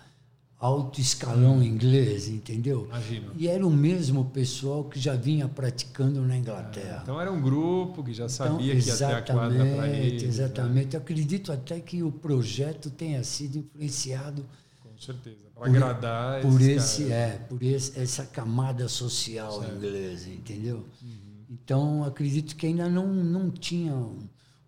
alto 0.63 1.01
escalão 1.01 1.61
inglês, 1.63 2.29
entendeu? 2.29 2.85
Imagino. 2.87 3.33
E 3.37 3.49
era 3.49 3.67
o 3.67 3.71
mesmo 3.71 4.27
pessoal 4.27 4.85
que 4.85 4.99
já 5.01 5.17
vinha 5.17 5.49
praticando 5.49 6.23
na 6.23 6.37
Inglaterra. 6.39 7.01
Então 7.03 7.21
era 7.21 7.33
um 7.33 7.41
grupo 7.43 8.05
que 8.05 8.15
já 8.15 8.25
Então, 8.27 8.29
sabia 8.29 8.77
que 8.81 8.87
ia 8.87 8.97
ter 8.97 9.05
a 9.05 9.23
quadra 9.23 9.59
para 9.59 9.67
exatamente, 9.67 10.07
eles. 10.07 10.23
né? 10.23 10.29
Exatamente. 10.29 10.95
Eu 10.95 11.01
acredito 11.01 11.51
até 11.53 11.81
que 11.81 12.03
o 12.05 12.13
projeto 12.13 12.91
tenha 12.91 13.25
sido 13.25 13.59
influenciado 13.59 14.47
Com 14.81 14.97
certeza. 14.97 15.37
Para 15.53 15.65
Por- 15.65 15.77
agradar 15.77 16.43
por 16.43 16.61
esse 16.61 17.03
caras. 17.09 17.13
é 17.13 17.39
por 17.49 17.63
esse, 17.63 17.99
essa 17.99 18.25
camada 18.25 18.89
social 18.89 19.61
Certo. 19.61 19.75
inglesa 19.77 20.31
entendeu 20.31 20.77
Uhum. 21.03 21.09
então 21.51 22.05
acredito 22.05 22.55
que 22.55 22.67
ainda 22.67 22.89
não 22.89 23.09
não 23.13 23.51
tinha 23.51 23.95
um, 23.95 24.19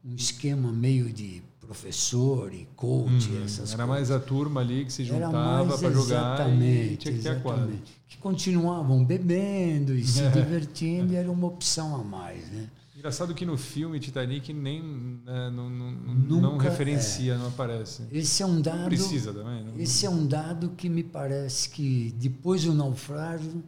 um 0.05 0.15
esquema 0.17 0.73
meio 0.73 1.13
de 1.13 1.41
professor 1.75 2.55
e 2.55 2.67
coach 2.77 3.29
Uhum. 3.31 3.45
essas 3.45 3.73
Era 3.75 3.85
coisas 3.87 4.09
mais 4.09 4.11
a 4.11 4.19
turma 4.21 4.61
ali 4.61 4.85
que 4.85 4.93
se 4.93 5.03
Era 5.09 5.27
juntava 5.27 5.77
para 5.79 5.91
jogar 5.91 6.49
e 6.49 6.55
exatamente, 6.55 6.97
tinha 6.99 7.15
que 7.15 7.21
ter 7.21 7.29
a 7.31 7.41
quadra. 7.41 7.71
que 8.09 8.17
continuavam 8.19 9.05
bebendo 9.05 9.95
e 9.95 10.05
se 10.05 10.23
É. 10.23 10.31
divertindo 10.31 11.13
e 11.13 11.17
era 11.17 11.31
uma 11.31 11.47
opção 11.49 11.95
a 11.97 12.05
mais 12.05 12.49
né 12.51 12.69
Engraçado 12.97 13.35
que 13.35 13.45
no 13.45 13.59
filme 13.59 14.01
Titanic 14.01 14.51
nem 14.55 14.81
né, 14.83 15.51
não, 15.51 15.69
não, 15.69 15.91
não 15.91 16.41
Nunca, 16.53 16.71
referencia, 16.71 17.37
não 17.37 17.49
aparece. 17.49 18.03
esse 18.11 18.43
é 18.43 18.47
um 18.47 18.63
dado 18.63 18.79
Não 18.79 18.87
precisa 18.87 19.31
também. 19.31 19.63
Não, 19.65 19.79
Esse 19.79 20.07
é 20.07 20.11
um 20.11 20.27
dado 20.27 20.71
que 20.71 20.89
me 20.89 21.03
parece 21.03 21.69
que 21.69 22.15
depois 22.19 22.65
do 22.65 22.73
naufrágio 22.73 23.63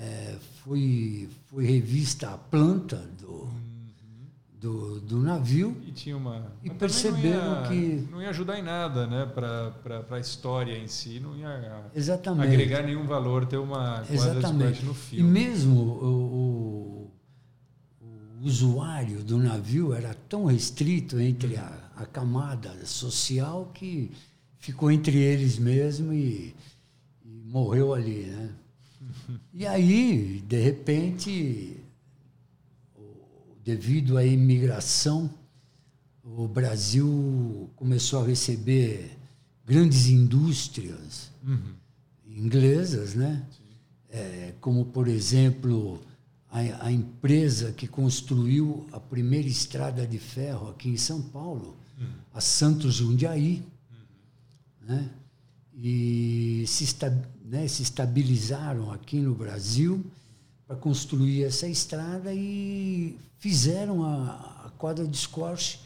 é, 0.00 0.36
foi, 0.62 1.28
foi 1.50 1.66
revista 1.66 2.30
a 2.30 2.38
planta 2.38 2.96
do, 3.20 3.46
do, 4.64 4.98
do 5.00 5.18
navio 5.20 5.76
E 5.86 5.92
tinha 5.92 6.16
uma. 6.16 6.50
E 6.62 6.70
perceberam 6.70 7.50
não 7.54 7.62
ia, 7.62 7.68
que- 7.68 8.08
Não 8.10 8.22
ia 8.22 8.30
ajudar 8.30 8.58
em 8.58 8.62
nada, 8.62 9.06
né? 9.06 9.26
Para 9.26 9.74
a 10.10 10.18
história 10.18 10.76
em 10.78 10.86
si, 10.88 11.20
não 11.20 11.36
ia 11.36 11.84
exatamente 11.94 12.48
agregar 12.48 12.82
nenhum 12.82 13.06
valor 13.06 13.44
ter 13.44 13.58
uma 13.58 14.02
exatamente 14.08 14.82
no 14.84 14.92
e 14.92 14.94
filme. 14.94 15.30
mesmo 15.30 15.78
o, 15.80 16.08
o- 16.08 17.10
o 18.00 18.46
usuário 18.46 19.22
do 19.22 19.36
navio 19.36 19.92
era 19.92 20.14
tão 20.28 20.46
restrito 20.46 21.20
entre 21.20 21.56
a, 21.58 21.90
a 21.96 22.06
camada 22.06 22.72
social 22.86 23.70
que 23.74 24.10
ficou 24.58 24.90
entre 24.90 25.18
eles 25.18 25.58
mesmo 25.58 26.10
e, 26.12 26.54
e 27.22 27.42
morreu 27.46 27.92
ali 27.92 28.24
né 28.24 28.48
E 29.52 29.66
aí, 29.66 30.42
de 30.48 30.58
repente, 30.60 31.76
devido 33.64 34.18
à 34.18 34.24
imigração, 34.24 35.30
o 36.22 36.46
Brasil 36.46 37.70
começou 37.76 38.22
a 38.22 38.26
receber 38.26 39.16
grandes 39.66 40.06
indústrias 40.06 41.32
Uhum. 41.42 41.74
inglesas, 42.26 43.14
né? 43.14 43.42
É, 44.10 44.52
como, 44.60 44.84
por 44.86 45.08
exemplo, 45.08 46.00
a, 46.50 46.86
a 46.86 46.92
empresa 46.92 47.72
que 47.72 47.86
construiu 47.86 48.86
a 48.92 49.00
primeira 49.00 49.48
estrada 49.48 50.06
de 50.06 50.18
ferro 50.18 50.70
aqui 50.70 50.88
em 50.88 50.96
São 50.96 51.20
Paulo, 51.20 51.76
a 52.32 52.40
Santos 52.40 52.94
Jundiaí, 52.94 53.62
né? 54.82 55.10
e 55.76 56.64
se, 56.66 56.96
né, 57.44 57.66
se 57.66 57.82
estabilizaram 57.82 58.92
aqui 58.92 59.18
no 59.18 59.34
Brasil 59.34 60.04
para 60.66 60.76
construir 60.76 61.44
essa 61.44 61.66
estrada 61.68 62.32
e 62.34 63.18
fizeram 63.38 64.02
a, 64.04 64.62
a 64.66 64.70
quadra 64.78 65.06
de 65.06 65.16
squash 65.16 65.80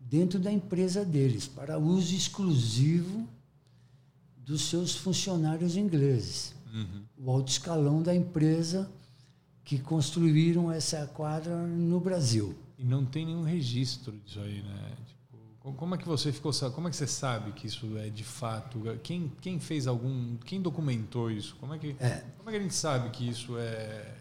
dentro 0.00 0.38
da 0.38 0.50
empresa 0.52 1.04
deles, 1.04 1.46
para 1.46 1.78
uso 1.78 2.14
exclusivo 2.14 3.26
dos 4.36 4.62
seus 4.68 4.94
funcionários 4.96 5.76
ingleses. 5.76 6.54
Uhum. 6.72 7.02
O 7.18 7.30
alto 7.30 7.48
escalão 7.50 8.02
da 8.02 8.14
empresa 8.14 8.90
que 9.64 9.78
construíram 9.78 10.70
essa 10.70 11.06
quadra 11.06 11.56
no 11.66 12.00
Brasil. 12.00 12.54
E 12.78 12.84
não 12.84 13.04
tem 13.04 13.26
nenhum 13.26 13.42
registro 13.42 14.12
disso 14.24 14.40
aí, 14.40 14.62
né? 14.62 14.92
Tipo, 15.06 15.38
co- 15.60 15.72
como 15.74 15.94
é 15.94 15.98
que 15.98 16.06
você 16.08 16.32
ficou 16.32 16.50
Como 16.74 16.88
é 16.88 16.90
que 16.90 16.96
você 16.96 17.06
sabe 17.06 17.52
que 17.52 17.66
isso 17.66 17.96
é 17.98 18.08
de 18.08 18.24
fato? 18.24 18.80
Quem, 19.02 19.30
quem 19.40 19.60
fez 19.60 19.86
algum. 19.86 20.36
Quem 20.38 20.60
documentou 20.60 21.30
isso? 21.30 21.54
Como 21.60 21.74
é 21.74 21.78
que, 21.78 21.94
É. 22.00 22.24
como 22.38 22.48
é 22.48 22.52
que 22.52 22.58
a 22.58 22.62
gente 22.62 22.74
sabe 22.74 23.10
que 23.10 23.28
isso 23.28 23.56
é. 23.58 24.16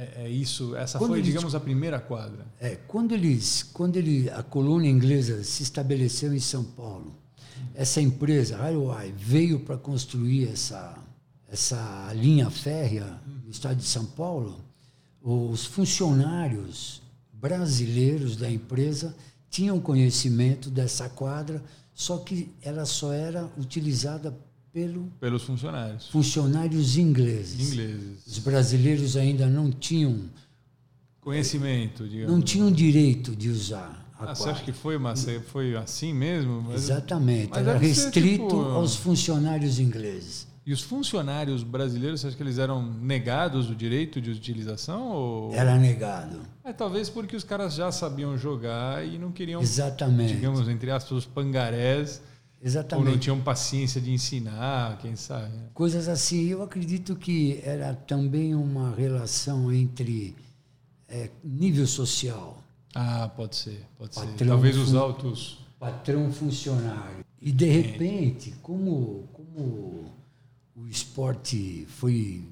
É, 0.00 0.24
é 0.24 0.28
isso. 0.30 0.74
Essa 0.74 0.98
Quando 0.98 1.10
foi, 1.10 1.18
eles- 1.18 1.26
digamos, 1.28 1.54
a 1.54 1.60
primeira 1.60 2.00
quadra. 2.00 2.46
É, 2.58 2.76
quando 2.88 3.12
eles, 3.12 3.62
quando 3.62 3.96
ele, 3.96 4.30
a 4.30 4.42
colônia 4.42 4.88
inglesa 4.90 5.44
se 5.44 5.62
estabeleceu 5.62 6.32
em 6.34 6.40
São 6.40 6.64
Paulo, 6.64 7.14
essa 7.74 8.00
empresa 8.00 8.56
Highway 8.56 9.12
veio 9.16 9.60
para 9.60 9.76
construir 9.76 10.48
essa 10.48 10.96
essa 11.52 12.12
linha 12.14 12.48
férrea 12.48 13.20
no 13.44 13.50
estado 13.50 13.76
de 13.78 13.84
São 13.84 14.06
Paulo. 14.06 14.60
Os 15.20 15.66
funcionários 15.66 17.02
brasileiros 17.32 18.36
da 18.36 18.48
empresa 18.48 19.16
tinham 19.50 19.80
conhecimento 19.80 20.70
dessa 20.70 21.08
quadra, 21.08 21.60
só 21.92 22.18
que 22.18 22.54
ela 22.62 22.86
só 22.86 23.12
era 23.12 23.50
utilizada 23.58 24.32
pelo 24.72 25.04
Pelos 25.20 25.42
funcionários. 25.42 26.08
funcionários 26.08 26.96
ingleses. 26.96 27.72
Ingleses. 27.72 28.26
Os 28.26 28.38
brasileiros 28.38 29.16
ainda 29.16 29.46
não 29.46 29.70
tinham 29.70 30.30
Conhecimento, 31.20 32.08
digamos. 32.08 32.32
não 32.32 32.40
tinham 32.40 32.70
direito 32.72 33.36
de 33.36 33.48
usar 33.50 34.06
a 34.18 34.30
Ah, 34.30 34.34
você 34.34 34.48
acha 34.50 34.64
que 34.64 34.72
foi, 34.72 34.96
uma, 34.96 35.14
foi 35.48 35.76
assim 35.76 36.12
mesmo? 36.14 36.62
Mas- 36.62 36.84
Exatamente, 36.84 37.50
mas 37.50 37.66
era 37.66 37.78
restrito 37.78 38.44
tipo, 38.44 38.56
aos 38.62 38.96
funcionários 38.96 39.78
ingleses. 39.78 40.46
E 40.66 40.72
os 40.72 40.82
funcionários 40.82 41.62
brasileiros, 41.62 42.20
você 42.20 42.28
acha 42.28 42.36
que 42.36 42.42
eles 42.42 42.58
eram 42.58 42.82
negados 42.82 43.68
o 43.70 43.74
direito 43.74 44.20
de 44.20 44.30
utilização? 44.30 45.08
Ou... 45.10 45.54
Era 45.54 45.76
negado. 45.78 46.40
É, 46.62 46.72
talvez 46.72 47.08
porque 47.08 47.34
os 47.34 47.42
caras 47.44 47.74
já 47.74 47.90
sabiam 47.90 48.36
jogar 48.38 49.04
e 49.06 49.18
não 49.18 49.32
queriam, 49.32 49.60
Exatamente. 49.60 50.34
digamos, 50.34 50.68
entre 50.68 50.90
aspas, 50.90 51.12
os 51.18 51.26
pangarés, 51.26 52.22
ou 52.60 52.64
não 52.64 52.68
Exatamente. 52.68 53.18
tinham 53.20 53.40
paciência 53.40 54.00
de 54.00 54.10
ensinar, 54.12 54.98
quem 54.98 55.16
sabe. 55.16 55.48
né? 55.56 55.68
Coisas 55.72 56.08
assim. 56.08 56.46
Eu 56.48 56.62
acredito 56.62 57.16
que 57.16 57.58
era 57.64 57.94
também 57.94 58.54
uma 58.54 58.94
relação 58.94 59.72
entre 59.72 60.36
eh, 61.08 61.30
nível 61.42 61.86
social, 61.86 62.62
Ah, 62.94 63.28
pode 63.34 63.56
ser, 63.56 63.82
pode 63.96 64.14
ser. 64.14 64.26
Patrão 64.26 64.48
Talvez 64.48 64.76
os 64.76 64.94
altos. 64.94 65.58
patrão 65.78 66.30
funcionário. 66.32 67.24
E 67.40 67.50
de 67.50 67.64
repente, 67.66 68.52
como, 68.62 69.26
como 69.32 70.12
o 70.76 70.86
esporte 70.86 71.86
foi. 71.88 72.44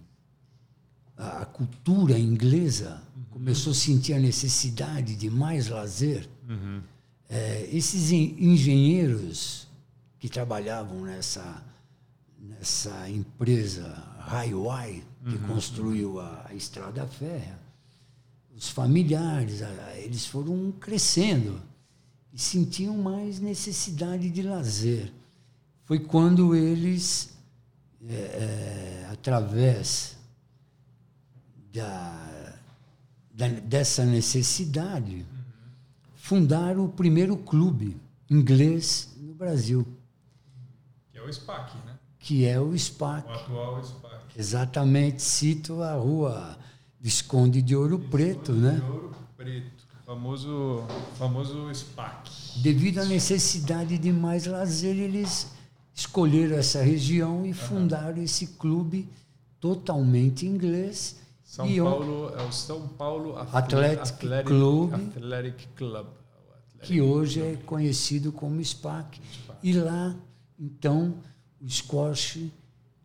A, 1.17 1.45
cultura 1.45 2.17
inglesa 2.19 3.03
começou 3.31 3.73
a 3.73 3.75
sentir 3.75 4.13
a 4.15 4.19
necessidade 4.21 5.17
de 5.17 5.29
mais 5.29 5.69
lazer, 5.69 6.29
Uhum. 6.49 6.81
eh, 7.29 7.69
esses 7.73 8.13
en- 8.13 8.37
engenheiros 8.39 9.68
que 10.19 10.29
trabalhavam 10.29 11.03
nessa, 11.03 11.63
nessa 12.39 13.09
empresa 13.09 13.87
Highway, 14.21 15.05
que 15.29 15.39
construiu 15.47 16.21
a, 16.21 16.47
a 16.49 16.55
estrada 16.55 17.07
férrea, 17.07 17.59
os 18.57 18.69
familiares, 18.69 19.61
eles 19.97 20.27
foram 20.27 20.73
crescendo 20.73 21.61
e 22.33 22.39
sentiam 22.41 22.97
mais 22.99 23.39
necessidade 23.41 24.29
de 24.31 24.43
lazer. 24.43 25.13
Foi 25.85 25.99
quando 26.01 26.55
eles, 26.55 27.31
eh, 28.09 28.13
eh, 29.05 29.09
através 29.13 30.17
da, 31.73 32.57
da- 33.33 33.49
dessa 33.49 34.05
necessidade, 34.05 35.25
fundaram 36.17 36.85
o 36.85 36.89
primeiro 36.89 37.37
clube 37.37 37.97
inglês 38.29 39.09
no 39.17 39.35
Brasil, 39.35 39.87
é 39.87 39.98
o 41.29 41.33
SPAC, 41.33 41.77
né? 41.87 41.95
que 42.19 42.47
é 42.47 42.61
o 42.61 42.77
SPAC. 42.77 43.29
O 43.29 43.33
atual 43.33 43.85
SPAC. 43.85 44.25
Exatamente, 44.37 45.23
cito 45.23 45.83
a 45.83 45.95
rua 45.95 46.59
Visconde 47.01 47.63
de 47.63 47.77
Ouro 47.77 47.99
Preto, 47.99 48.53
né? 48.53 48.81
Ouro 48.89 49.13
Preto. 49.37 49.87
Famoso, 50.05 50.85
famoso 51.19 51.73
SPAC. 51.75 52.31
Devido 52.63 52.99
à 52.99 53.05
necessidade 53.05 53.99
de 53.99 54.11
mais 54.11 54.47
lazer, 54.47 54.97
eles 54.97 55.51
escolheram 55.95 56.57
essa 56.57 56.83
região 56.83 57.45
e 57.45 57.53
fundaram 57.53 58.23
esse 58.23 58.47
clube 58.47 59.09
totalmente 59.61 60.47
inglês. 60.47 61.21
São 61.45 61.67
e 61.67 61.79
Paulo 61.79 62.31
é 62.39 62.43
o 62.43 62.53
São 62.53 62.89
Paulo 62.89 63.37
Athletic 63.39 64.19
Club. 64.45 64.95
Athletic 64.95 65.69
Club. 65.77 66.07
Athletic 66.07 66.19
que 66.83 67.01
hoje 67.01 67.41
é 67.41 67.57
conhecido 67.67 68.33
como 68.33 68.65
SPAC. 68.65 69.21
E 69.63 69.73
lá, 69.73 70.15
então, 70.59 71.19
o 71.61 71.69
squash 71.69 72.51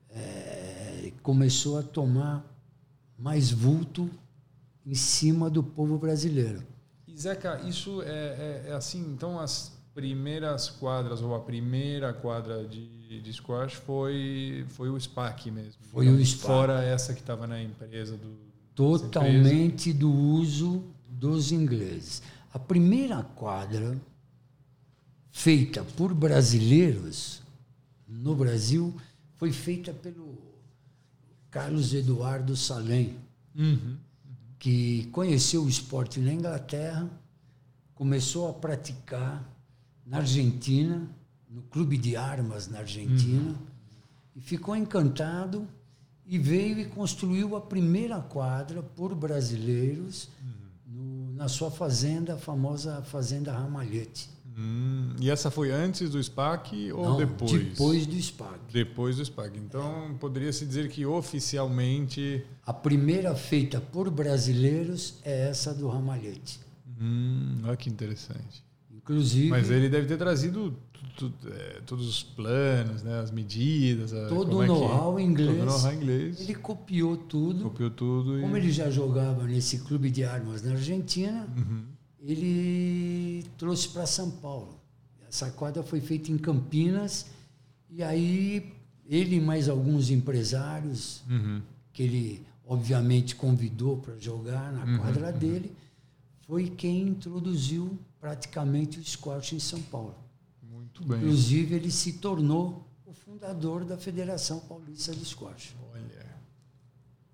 eh, 0.09 1.11
começou 1.21 1.77
a 1.77 1.83
tomar 1.83 2.45
mais 3.17 3.51
vulto 3.51 4.09
em 4.85 4.95
cima 4.95 5.49
do 5.49 5.63
povo 5.63 5.97
brasileiro. 5.97 6.63
E 7.07 7.15
Zeca, 7.17 7.61
isso 7.61 8.01
é, 8.01 8.07
é- 8.07 8.63
é 8.69 8.73
assim, 8.73 8.99
então 9.13 9.39
as 9.39 9.71
primeiras 9.93 10.69
quadras, 10.69 11.21
ou 11.21 11.35
a 11.35 11.39
primeira 11.39 12.11
quadra 12.11 12.65
de, 12.67 13.21
de 13.21 13.33
squash 13.33 13.73
foi, 13.73 14.65
foi 14.69 14.89
o 14.89 14.99
SPAC 14.99 15.51
mesmo. 15.51 15.79
Foi 15.91 16.07
o 16.07 16.09
digamos, 16.09 16.29
SPAC. 16.31 16.45
Fora 16.47 16.83
essa 16.83 17.13
que 17.13 17.19
estava 17.21 17.45
na 17.45 17.61
empresa 17.61 18.17
do. 18.17 18.35
Totalmente 18.73 19.93
do 19.93 20.11
uso 20.11 20.83
dos 21.07 21.51
ingleses. 21.51 22.23
A 22.51 22.57
primeira 22.57 23.21
quadra 23.21 23.95
feita 25.31 25.83
por 25.95 26.11
brasileiros 26.13 27.42
no 28.07 28.35
Brasil 28.35 28.95
foi 29.35 29.51
feita 29.51 29.93
pelo 29.93 30.37
Carlos 31.51 31.93
Eduardo 31.93 32.55
Salem. 32.55 33.15
Uhum. 33.55 33.97
que 34.57 35.07
conheceu 35.11 35.61
o 35.63 35.67
esporte 35.69 36.19
na 36.21 36.31
Inglaterra, 36.33 37.07
começou 37.93 38.49
a 38.49 38.53
praticar 38.53 39.43
na 40.05 40.17
Argentina, 40.19 41.05
no 41.49 41.61
clube 41.63 41.97
de 41.97 42.15
armas 42.15 42.69
na 42.69 42.79
Argentina, 42.79 43.53
e 44.33 44.39
ficou 44.39 44.73
encantado 44.73 45.67
e 46.25 46.39
veio 46.39 46.79
e 46.79 46.85
construiu 46.85 47.57
a 47.57 47.61
primeira 47.61 48.21
quadra 48.21 48.81
por 48.81 49.13
brasileiros 49.13 50.29
no- 50.87 51.33
na 51.33 51.49
sua 51.49 51.69
fazenda, 51.69 52.35
a 52.35 52.37
famosa 52.37 53.01
Fazenda 53.03 53.51
Ramalhete. 53.51 54.29
Hum, 54.57 55.15
e 55.19 55.29
essa 55.31 55.49
foi 55.49 55.71
antes 55.71 56.09
do 56.11 56.21
SPAC 56.23 56.91
ou 56.91 57.03
Não, 57.03 57.17
depois? 57.17 57.51
Depois 57.51 58.05
do 58.05 58.15
SPAC. 58.21 58.59
Depois 58.71 59.15
do 59.17 59.25
SPAC. 59.25 59.57
Então, 59.57 60.15
poderia 60.19 60.53
se 60.53 60.65
dizer 60.65 60.89
que 60.89 61.05
oficialmente. 61.05 62.43
A 62.65 62.73
primeira 62.73 63.33
feita 63.35 63.81
por 63.81 64.09
brasileiros 64.09 65.15
é 65.23 65.49
essa 65.49 65.73
do 65.73 65.87
Ramalhete. 65.87 66.59
Hum, 66.99 67.61
olha 67.63 67.75
que 67.77 67.89
interessante. 67.89 68.63
Inclusive, 68.95 69.49
Mas 69.49 69.69
ele 69.69 69.89
deve 69.89 70.07
ter 70.07 70.17
trazido 70.17 70.73
é, 71.51 71.81
todos 71.85 72.07
os 72.07 72.23
planos, 72.23 73.03
né, 73.03 73.19
as 73.19 73.29
medidas. 73.31 74.13
a- 74.13 74.27
todo 74.29 74.57
o 74.57 74.63
é 74.63 74.65
que- 74.67 74.71
know-how 74.71 75.19
inglês. 75.19 75.49
Todo 75.57 75.61
o 75.61 75.65
know-how 75.65 75.93
inglês. 75.93 76.41
Ele 76.41 76.55
copiou 76.55 77.17
tudo. 77.17 77.63
copiou 77.65 77.89
tudo. 77.89 78.39
Como 78.39 78.55
e... 78.55 78.59
ele 78.59 78.71
já 78.71 78.89
jogava 78.89 79.43
nesse 79.45 79.79
clube 79.79 80.09
de 80.09 80.23
armas 80.23 80.61
na 80.63 80.71
Argentina, 80.71 81.45
Uhum. 81.57 81.83
Ele 82.31 83.45
trouxe 83.57 83.89
para 83.89 84.05
São 84.05 84.31
Paulo. 84.31 84.79
Essa 85.27 85.49
quadra 85.51 85.83
foi 85.83 85.99
feita 85.99 86.31
em 86.31 86.37
Campinas 86.37 87.25
e 87.89 88.01
aí 88.03 88.73
ele 89.05 89.35
e 89.35 89.41
mais 89.41 89.67
alguns 89.67 90.09
empresários 90.09 91.21
Uhum. 91.29 91.61
que 91.91 92.03
ele 92.03 92.45
obviamente 92.65 93.35
convidou 93.35 93.97
para 93.97 94.17
jogar 94.17 94.71
na 94.71 94.85
Uhum, 94.85 94.97
quadra 94.99 95.31
dele, 95.31 95.75
foi 96.47 96.69
quem 96.69 97.01
introduziu 97.09 97.97
praticamente 98.19 98.99
o 98.99 99.03
squash 99.03 99.53
em 99.53 99.59
São 99.59 99.81
Paulo. 99.81 100.15
Muito 100.61 101.03
bem. 101.03 101.17
Inclusive 101.17 101.75
ele 101.75 101.91
se 101.91 102.13
tornou 102.13 102.87
o 103.05 103.13
fundador 103.13 103.83
da 103.83 103.97
Federação 103.97 104.59
Paulista 104.61 105.13
de 105.13 105.25
Squash. 105.25 105.75
Olha. 105.91 106.25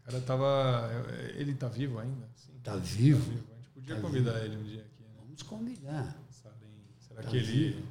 O 0.02 0.06
cara 0.06 0.22
tava. 0.22 0.90
Ele 1.36 1.54
tá 1.54 1.68
vivo 1.68 2.00
ainda? 2.00 2.28
Sim, 2.36 2.54
Tá 2.64 2.76
vivo? 2.76 3.22
A 3.32 3.34
gente 3.34 3.44
podia 3.80 3.96
Tá 3.96 4.02
convidar 4.02 4.46
ele 4.46 4.58
um 4.58 4.64
dia 4.64 4.82
aqui, 4.82 5.04
né? 5.04 5.10
Vamos 5.20 5.42
convidar. 5.44 6.22
Será, 6.30 6.54
será 7.00 7.22
Tá 7.24 7.30
que 7.30 7.38
ele. 7.38 7.84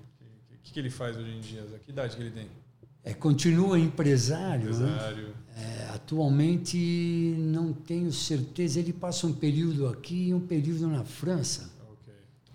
O 0.53 0.59
que, 0.63 0.73
que 0.73 0.79
ele 0.81 0.91
faz 0.91 1.17
hoje 1.17 1.31
em 1.31 1.41
dia? 1.41 1.63
Que 1.85 1.91
idade 1.91 2.15
que 2.17 2.23
ele 2.23 2.31
tem? 2.31 2.49
É, 3.05 3.15
continua 3.15 3.79
empresário. 3.79 4.67
né? 4.77 4.87
Empresário. 4.87 5.35
É, 5.57 5.89
atualmente 5.95 6.77
não 7.39 7.73
tenho 7.73 8.13
certeza. 8.13 8.79
Ele 8.81 8.93
passa 8.93 9.27
um 9.27 9.33
período 9.33 9.89
aqui 9.89 10.29
e 10.29 10.35
um 10.35 10.41
período 10.47 10.87
na 10.89 11.05
França. 11.05 11.71
Ok. 11.91 12.13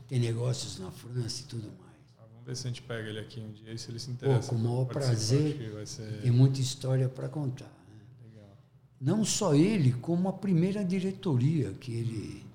Tem 0.08 0.19
negócios 0.19 0.78
na 0.80 0.91
França 0.91 1.41
e 1.41 1.46
tudo 1.46 1.63
mais. 1.80 1.98
Ah, 2.19 2.26
vamos 2.32 2.46
ver 2.46 2.56
se 2.56 2.67
a 2.67 2.69
gente 2.69 2.82
pega 2.84 3.10
ele 3.10 3.19
aqui 3.19 3.39
um 3.39 3.52
dia 3.52 3.74
e 3.74 3.78
se 3.80 3.89
ele 3.89 3.98
se 4.00 4.12
interessa. 4.12 4.50
com 4.50 4.56
o 4.56 4.60
maior 4.60 4.86
prazer. 4.86 5.58
Ser 5.86 6.22
Tem 6.22 6.32
muita 6.32 6.62
história 6.62 7.10
para 7.10 7.28
contar. 7.30 7.65
né? 7.65 8.00
legal. 8.30 8.58
Não 9.02 9.26
só 9.26 9.56
ele, 9.56 9.93
como 9.93 10.30
a 10.30 10.34
primeira 10.34 10.84
diretoria 10.86 11.72
que 11.74 11.91
ele 11.93 12.46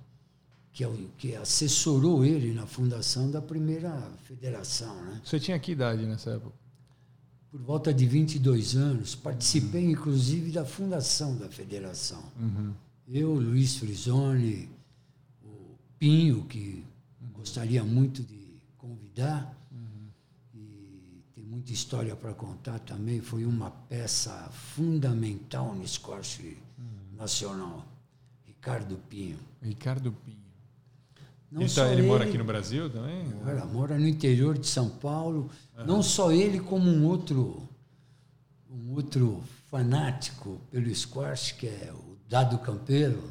que, 0.79 0.85
é 0.85 0.89
o- 0.89 1.11
que 1.19 1.35
assessorou 1.35 2.25
ele 2.25 2.55
na 2.55 2.65
fundação 2.65 3.29
da 3.29 3.43
primeira 3.43 3.91
federação, 4.23 4.95
né? 5.07 5.21
Você 5.25 5.41
tinha 5.41 5.59
que 5.59 5.73
idade 5.73 6.07
nessa 6.07 6.31
época? 6.31 6.55
Por 7.51 7.61
volta 7.61 7.93
de 7.93 8.07
22 8.07 8.77
anos, 8.77 9.17
participei 9.17 9.85
inclusive 9.91 10.53
da 10.53 10.65
fundação 10.65 11.37
da 11.37 11.49
federação. 11.49 12.23
Uhum. 12.39 12.73
Eu, 13.09 13.35
Luiz 13.35 13.77
Frisoni, 13.79 14.69
o 15.43 15.75
Pinho, 15.99 16.45
que 16.45 16.85
gostaria 17.35 17.83
muito 17.83 18.23
de 18.23 18.39
convidar, 18.77 19.53
e 20.55 21.21
tem 21.35 21.43
muita 21.43 21.73
história 21.73 22.15
para 22.15 22.33
contar 22.35 22.79
também, 22.79 23.21
foi 23.21 23.45
uma 23.45 23.73
peça 23.73 24.49
fundamental 24.53 25.75
no 25.75 25.85
squash 25.89 26.57
nacional, 27.17 27.85
Ricardo 28.47 28.97
Pinho. 29.11 29.39
Ricardo 29.61 30.13
Pinho. 30.25 30.39
Não 31.51 31.67
tá, 31.67 31.87
ele 31.91 32.01
ele 32.03 32.09
mora 32.09 32.25
aqui 32.25 32.37
no 32.37 32.45
Brasil 32.45 32.91
também? 32.91 33.25
Mora, 33.43 33.65
mora 33.65 33.99
no 33.99 34.07
interior 34.07 34.59
de 34.59 34.67
São 34.67 34.89
Paulo. 34.91 35.51
Não 35.87 36.03
só 36.03 36.31
ele, 36.31 36.61
como 36.61 36.91
um 36.91 37.07
outro, 37.07 37.67
um 38.71 38.93
outro 38.95 39.43
fanático 39.71 40.61
pelo 40.71 40.93
squash, 40.95 41.53
que 41.53 41.67
é 41.67 41.93
o 41.95 42.17
Dado 42.29 42.59
Campeiro, 42.59 43.23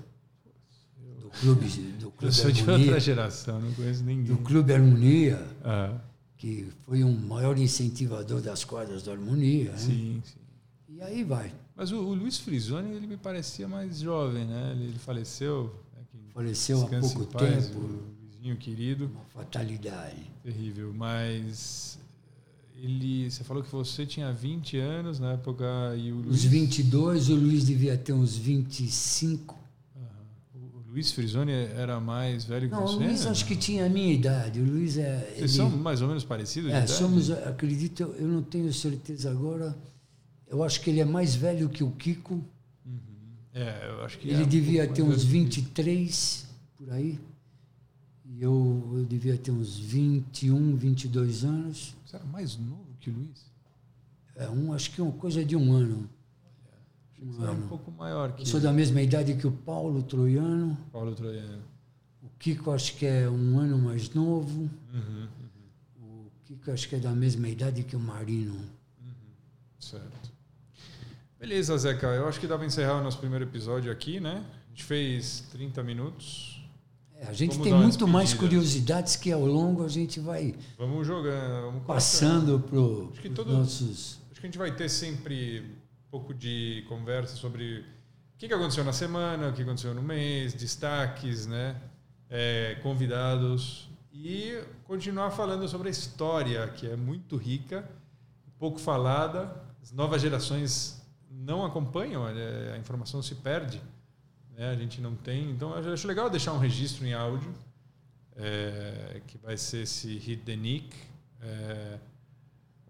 do 1.19 1.29
Clube, 1.29 1.67
do 1.99 2.05
Eu 2.07 2.11
clube 2.11 2.33
sou 2.33 2.51
de 2.51 2.61
Harmonia. 2.61 2.85
outra 2.85 2.99
geração, 2.99 3.59
não 3.59 3.71
conheço 3.73 4.03
ninguém. 4.03 4.25
do 4.35 4.37
Clube 4.41 4.73
Harmonia, 4.73 5.45
Ah, 5.63 5.93
que 6.37 6.67
foi 6.85 7.03
um 7.03 7.15
maior 7.15 7.57
incentivador 7.57 8.41
das 8.41 8.63
quadras 8.63 9.03
da 9.03 9.11
Harmonia. 9.11 9.71
né? 9.71 9.77
sim, 9.77 10.21
sim. 10.23 10.39
E 10.89 11.01
aí 11.01 11.23
vai. 11.23 11.53
Mas 11.75 11.91
o, 11.91 11.97
o 11.97 12.13
Luiz 12.15 12.39
Frisoni, 12.39 12.95
ele 12.95 13.05
me 13.05 13.17
parecia 13.17 13.67
mais 13.67 13.99
jovem, 13.99 14.45
né? 14.45 14.71
Ele, 14.75 14.85
ele 14.85 14.99
faleceu. 14.99 15.75
Faleceu 16.37 16.77
há 16.77 16.81
descanse 16.81 17.15
pouco 17.15 17.29
em 17.29 17.33
paz, 17.39 17.67
tempo. 17.67 17.89
Vizinho 18.31 18.55
querido. 18.57 19.05
Uma 19.13 19.23
fatalidade. 19.25 20.31
Terrível. 20.43 20.93
Mas 20.95 21.97
ele, 22.75 23.29
você 23.31 23.43
falou 23.43 23.63
que 23.63 23.71
você 23.71 24.05
tinha 24.05 24.31
20 24.31 24.77
anos 24.77 25.19
na 25.19 25.33
época 25.33 25.65
e 25.97 26.11
o 26.11 26.19
Os 26.19 26.25
Luiz... 26.27 26.43
22, 26.43 27.29
o 27.29 27.35
Luiz 27.35 27.65
devia 27.65 27.97
ter 27.97 28.13
uns 28.13 28.35
25. 28.37 29.57
Aham. 29.95 30.05
O 30.53 30.77
o 30.77 30.91
Luiz 30.91 31.11
Frisoni 31.11 31.51
era 31.51 31.99
mais 31.99 32.45
velho 32.45 32.69
que 32.69 32.75
Não, 32.75 32.83
o 32.85 32.87
você? 32.87 33.03
Luiz 33.03 33.25
acho 33.25 33.45
que 33.45 33.55
tinha 33.55 33.85
a 33.85 33.89
minha 33.89 34.13
idade. 34.13 34.59
O 34.61 34.63
Luiz 34.65 34.95
é. 34.97 35.17
Vocês 35.21 35.39
ele- 35.39 35.47
são 35.49 35.69
mais 35.71 36.01
ou 36.03 36.07
menos 36.07 36.23
parecidos? 36.23 36.71
É, 36.71 36.85
somos, 36.85 37.31
acredito, 37.31 38.03
eu 38.03 38.27
não 38.27 38.43
tenho 38.43 38.71
certeza 38.71 39.31
agora. 39.31 39.75
Eu 40.47 40.63
acho 40.63 40.79
que 40.81 40.89
ele 40.91 40.99
é 40.99 41.05
mais 41.05 41.35
velho 41.35 41.67
que 41.67 41.83
o 41.83 41.89
Kiko. 41.91 42.41
Uhum. 43.57 43.63
É, 43.63 43.89
eu 43.89 44.03
acho 44.05 44.17
que 44.19 44.29
Ele 44.29 44.41
é 44.41 44.45
um 44.45 44.47
devia 44.47 44.81
pouco 44.83 44.95
ter 44.95 45.01
uns 45.03 45.23
velho 45.23 45.45
que- 45.49 45.61
23 45.61 46.47
por 46.77 46.91
aí. 46.91 47.19
E 48.25 48.41
eu, 48.41 48.89
eu 48.93 49.05
devia 49.05 49.37
ter 49.37 49.51
uns 49.51 49.77
21, 49.79 50.75
22 50.75 51.43
anos. 51.43 51.95
Você 52.05 52.15
era 52.17 52.25
mais 52.25 52.57
novo 52.57 52.85
que 52.99 53.09
o 53.09 53.13
Luiz? 53.13 53.45
É, 54.35 54.49
um, 54.49 54.73
acho 54.73 54.91
que 54.91 55.01
uma 55.01 55.11
coisa 55.13 55.43
de 55.43 55.55
um 55.55 55.71
ano. 55.73 56.09
Um 57.19 57.31
Você 57.31 57.41
era 57.41 57.51
um 57.51 57.55
ano. 57.55 57.67
pouco 57.67 57.91
maior 57.91 58.33
que 58.33 58.43
Eu 58.43 58.45
sou 58.45 58.59
da 58.59 58.71
mesma 58.71 59.01
idade 59.01 59.33
que 59.35 59.47
o 59.47 59.51
Paulo 59.51 60.03
Troiano. 60.03 60.77
Paulo 60.91 61.15
Troiano. 61.15 61.63
O 62.21 62.29
Kiko 62.37 62.69
acho 62.71 62.95
que 62.97 63.05
é 63.05 63.27
um 63.29 63.57
ano 63.57 63.77
mais 63.79 64.13
novo. 64.13 64.69
Uhum, 64.93 65.27
O 65.99 66.31
Kiko 66.45 66.69
acho 66.71 66.87
que 66.89 66.95
é 66.95 66.99
da 66.99 67.11
mesma 67.13 67.47
idade 67.49 67.83
que 67.83 67.95
o 67.95 67.99
Marino. 67.99 68.59
certo. 69.79 70.31
Beleza, 71.39 71.77
Zeca. 71.77 72.07
Eu 72.07 72.27
acho 72.27 72.39
que 72.39 72.47
dá 72.47 72.57
para 72.57 72.65
encerrar 72.65 72.95
o 72.95 73.03
nosso 73.03 73.19
primeiro 73.19 73.45
episódio 73.45 73.91
aqui, 73.91 74.19
né? 74.19 74.43
A 74.65 74.69
gente 74.69 74.83
fez 74.83 75.41
30 75.51 75.83
minutos. 75.83 76.67
É, 77.15 77.27
a 77.27 77.33
gente 77.33 77.51
Vamos 77.51 77.67
tem 77.67 77.73
muito 77.73 78.07
mais 78.07 78.33
curiosidades 78.33 79.15
que 79.15 79.31
ao 79.31 79.45
longo 79.45 79.83
a 79.85 79.87
gente 79.87 80.19
vai 80.19 80.55
Vamos 80.77 81.05
jogando, 81.05 81.65
vamos 81.65 81.83
passando 81.85 82.59
para 82.59 82.77
os 82.79 83.47
nossos. 83.47 84.19
Acho 84.31 84.41
que 84.41 84.47
a 84.47 84.49
gente 84.49 84.57
vai 84.57 84.75
ter 84.75 84.89
sempre 84.89 85.61
um 85.61 86.11
pouco 86.11 86.33
de 86.33 86.83
conversa 86.89 87.35
sobre 87.35 87.79
o 87.79 88.37
que 88.37 88.47
que 88.47 88.53
aconteceu 88.53 88.83
na 88.83 88.93
semana, 88.93 89.49
o 89.49 89.53
que 89.53 89.61
aconteceu 89.61 89.93
no 89.93 90.01
mês, 90.01 90.53
destaques, 90.55 91.45
né? 91.45 91.75
É, 92.29 92.77
convidados 92.81 93.89
e 94.11 94.59
continuar 94.85 95.29
falando 95.29 95.67
sobre 95.67 95.87
a 95.87 95.91
história, 95.91 96.67
que 96.69 96.87
é 96.87 96.95
muito 96.95 97.37
rica, 97.37 97.87
pouco 98.57 98.79
falada. 98.79 99.55
As 99.81 99.91
novas 99.91 100.21
gerações 100.21 100.96
não 101.29 101.65
acompanham, 101.65 102.27
é, 102.27 102.73
a 102.73 102.77
informação 102.77 103.21
se 103.21 103.35
perde, 103.35 103.81
né? 104.55 104.69
a 104.69 104.75
gente 104.75 105.01
não 105.01 105.15
tem. 105.15 105.49
Então, 105.51 105.73
acho 105.73 106.07
legal 106.07 106.29
deixar 106.29 106.53
um 106.53 106.59
registro 106.59 107.05
em 107.05 107.13
áudio, 107.13 107.53
é, 108.35 109.21
que 109.27 109.37
vai 109.37 109.57
ser 109.57 109.83
esse 109.83 110.17
Hit 110.17 110.43
the 110.43 110.55
Nick. 110.55 110.95
É, 111.41 111.97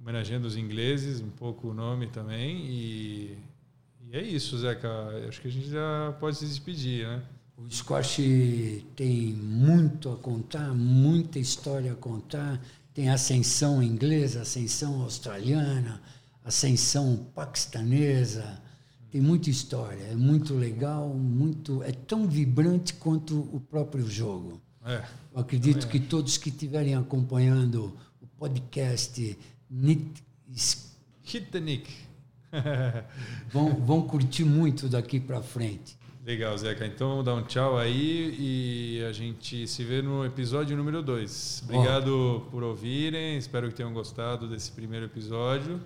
homenageando 0.08 0.48
os 0.48 0.56
ingleses, 0.56 1.20
um 1.20 1.30
pouco 1.30 1.68
o 1.68 1.74
nome 1.74 2.08
também. 2.08 2.66
E, 2.66 3.38
e 4.10 4.16
é 4.16 4.22
isso, 4.22 4.58
Zeca. 4.58 4.90
Acho 5.28 5.42
que 5.42 5.50
a 5.50 5.52
gente 5.52 5.70
já 5.70 6.16
pode 6.18 6.38
se 6.38 6.46
despedir, 6.46 7.06
né? 7.06 7.22
O 7.58 7.70
squash 7.70 8.22
tem 8.96 9.34
muito 9.34 10.10
a 10.10 10.16
contar, 10.16 10.74
muita 10.74 11.40
história 11.40 11.92
a 11.92 11.96
contar. 11.96 12.62
Tem 12.94 13.10
ascensão 13.10 13.84
inglesa, 13.84 14.44
ascensão 14.44 15.02
australiana, 15.02 16.02
ascensão 16.48 17.28
paquistanesa. 17.36 18.62
Tem 19.12 19.22
muita 19.22 19.50
história, 19.50 20.04
é 20.04 20.16
muito 20.16 20.54
legal, 20.54 21.10
muito 21.10 21.82
é 21.84 21.92
tão 21.92 22.28
vibrante 22.28 22.94
quanto 22.94 23.40
o 23.54 23.60
próprio 23.60 24.08
jogo. 24.10 24.62
É. 24.86 25.04
Eu 25.34 25.40
acredito 25.40 25.82
Também 25.86 26.02
que 26.02 26.08
todos 26.08 26.38
que 26.38 26.50
estiverem 26.50 26.96
acompanhando 26.96 27.98
o 28.22 28.28
podcast 28.28 29.38
Nit- 29.70 30.24
Hit 31.24 31.48
the 31.52 31.60
Nick. 31.60 31.90
vão, 33.52 33.76
vão 33.76 34.02
curtir 34.02 34.44
muito 34.46 34.88
daqui 34.90 35.20
para 35.20 35.42
frente. 35.42 35.98
Legal, 36.26 36.58
Zeca. 36.58 36.86
Então 36.86 37.10
vamos 37.10 37.26
dar 37.26 37.36
um 37.36 37.44
tchau 37.44 37.78
aí 37.78 38.36
e 38.38 39.04
a 39.06 39.14
gente 39.14 39.66
se 39.68 39.84
vê 39.86 40.02
no 40.02 40.26
episódio 40.26 40.76
número 40.76 41.02
2. 41.02 41.64
Obrigado 41.64 42.46
por 42.52 42.64
ouvirem, 42.64 43.38
espero 43.38 43.70
que 43.70 43.76
tenham 43.76 43.94
gostado 43.94 44.50
desse 44.50 44.70
primeiro 44.72 45.06
episódio 45.06 45.82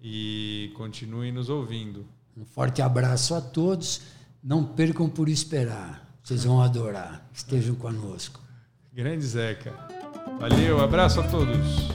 e 0.00 0.72
continuem 0.76 1.32
nos 1.32 1.48
ouvindo. 1.48 2.06
Um 2.36 2.44
forte 2.44 2.80
abraço 2.82 3.34
a 3.34 3.40
todos. 3.40 4.02
Não 4.42 4.64
percam 4.64 5.08
por 5.08 5.28
esperar. 5.28 6.06
Vocês 6.22 6.44
vão 6.44 6.60
adorar. 6.62 7.28
Estejam 7.32 7.74
conosco. 7.74 8.40
Grande 8.92 9.24
Zeca. 9.24 9.72
Valeu, 10.38 10.80
abraço 10.80 11.20
a 11.20 11.28
todos. 11.28 11.88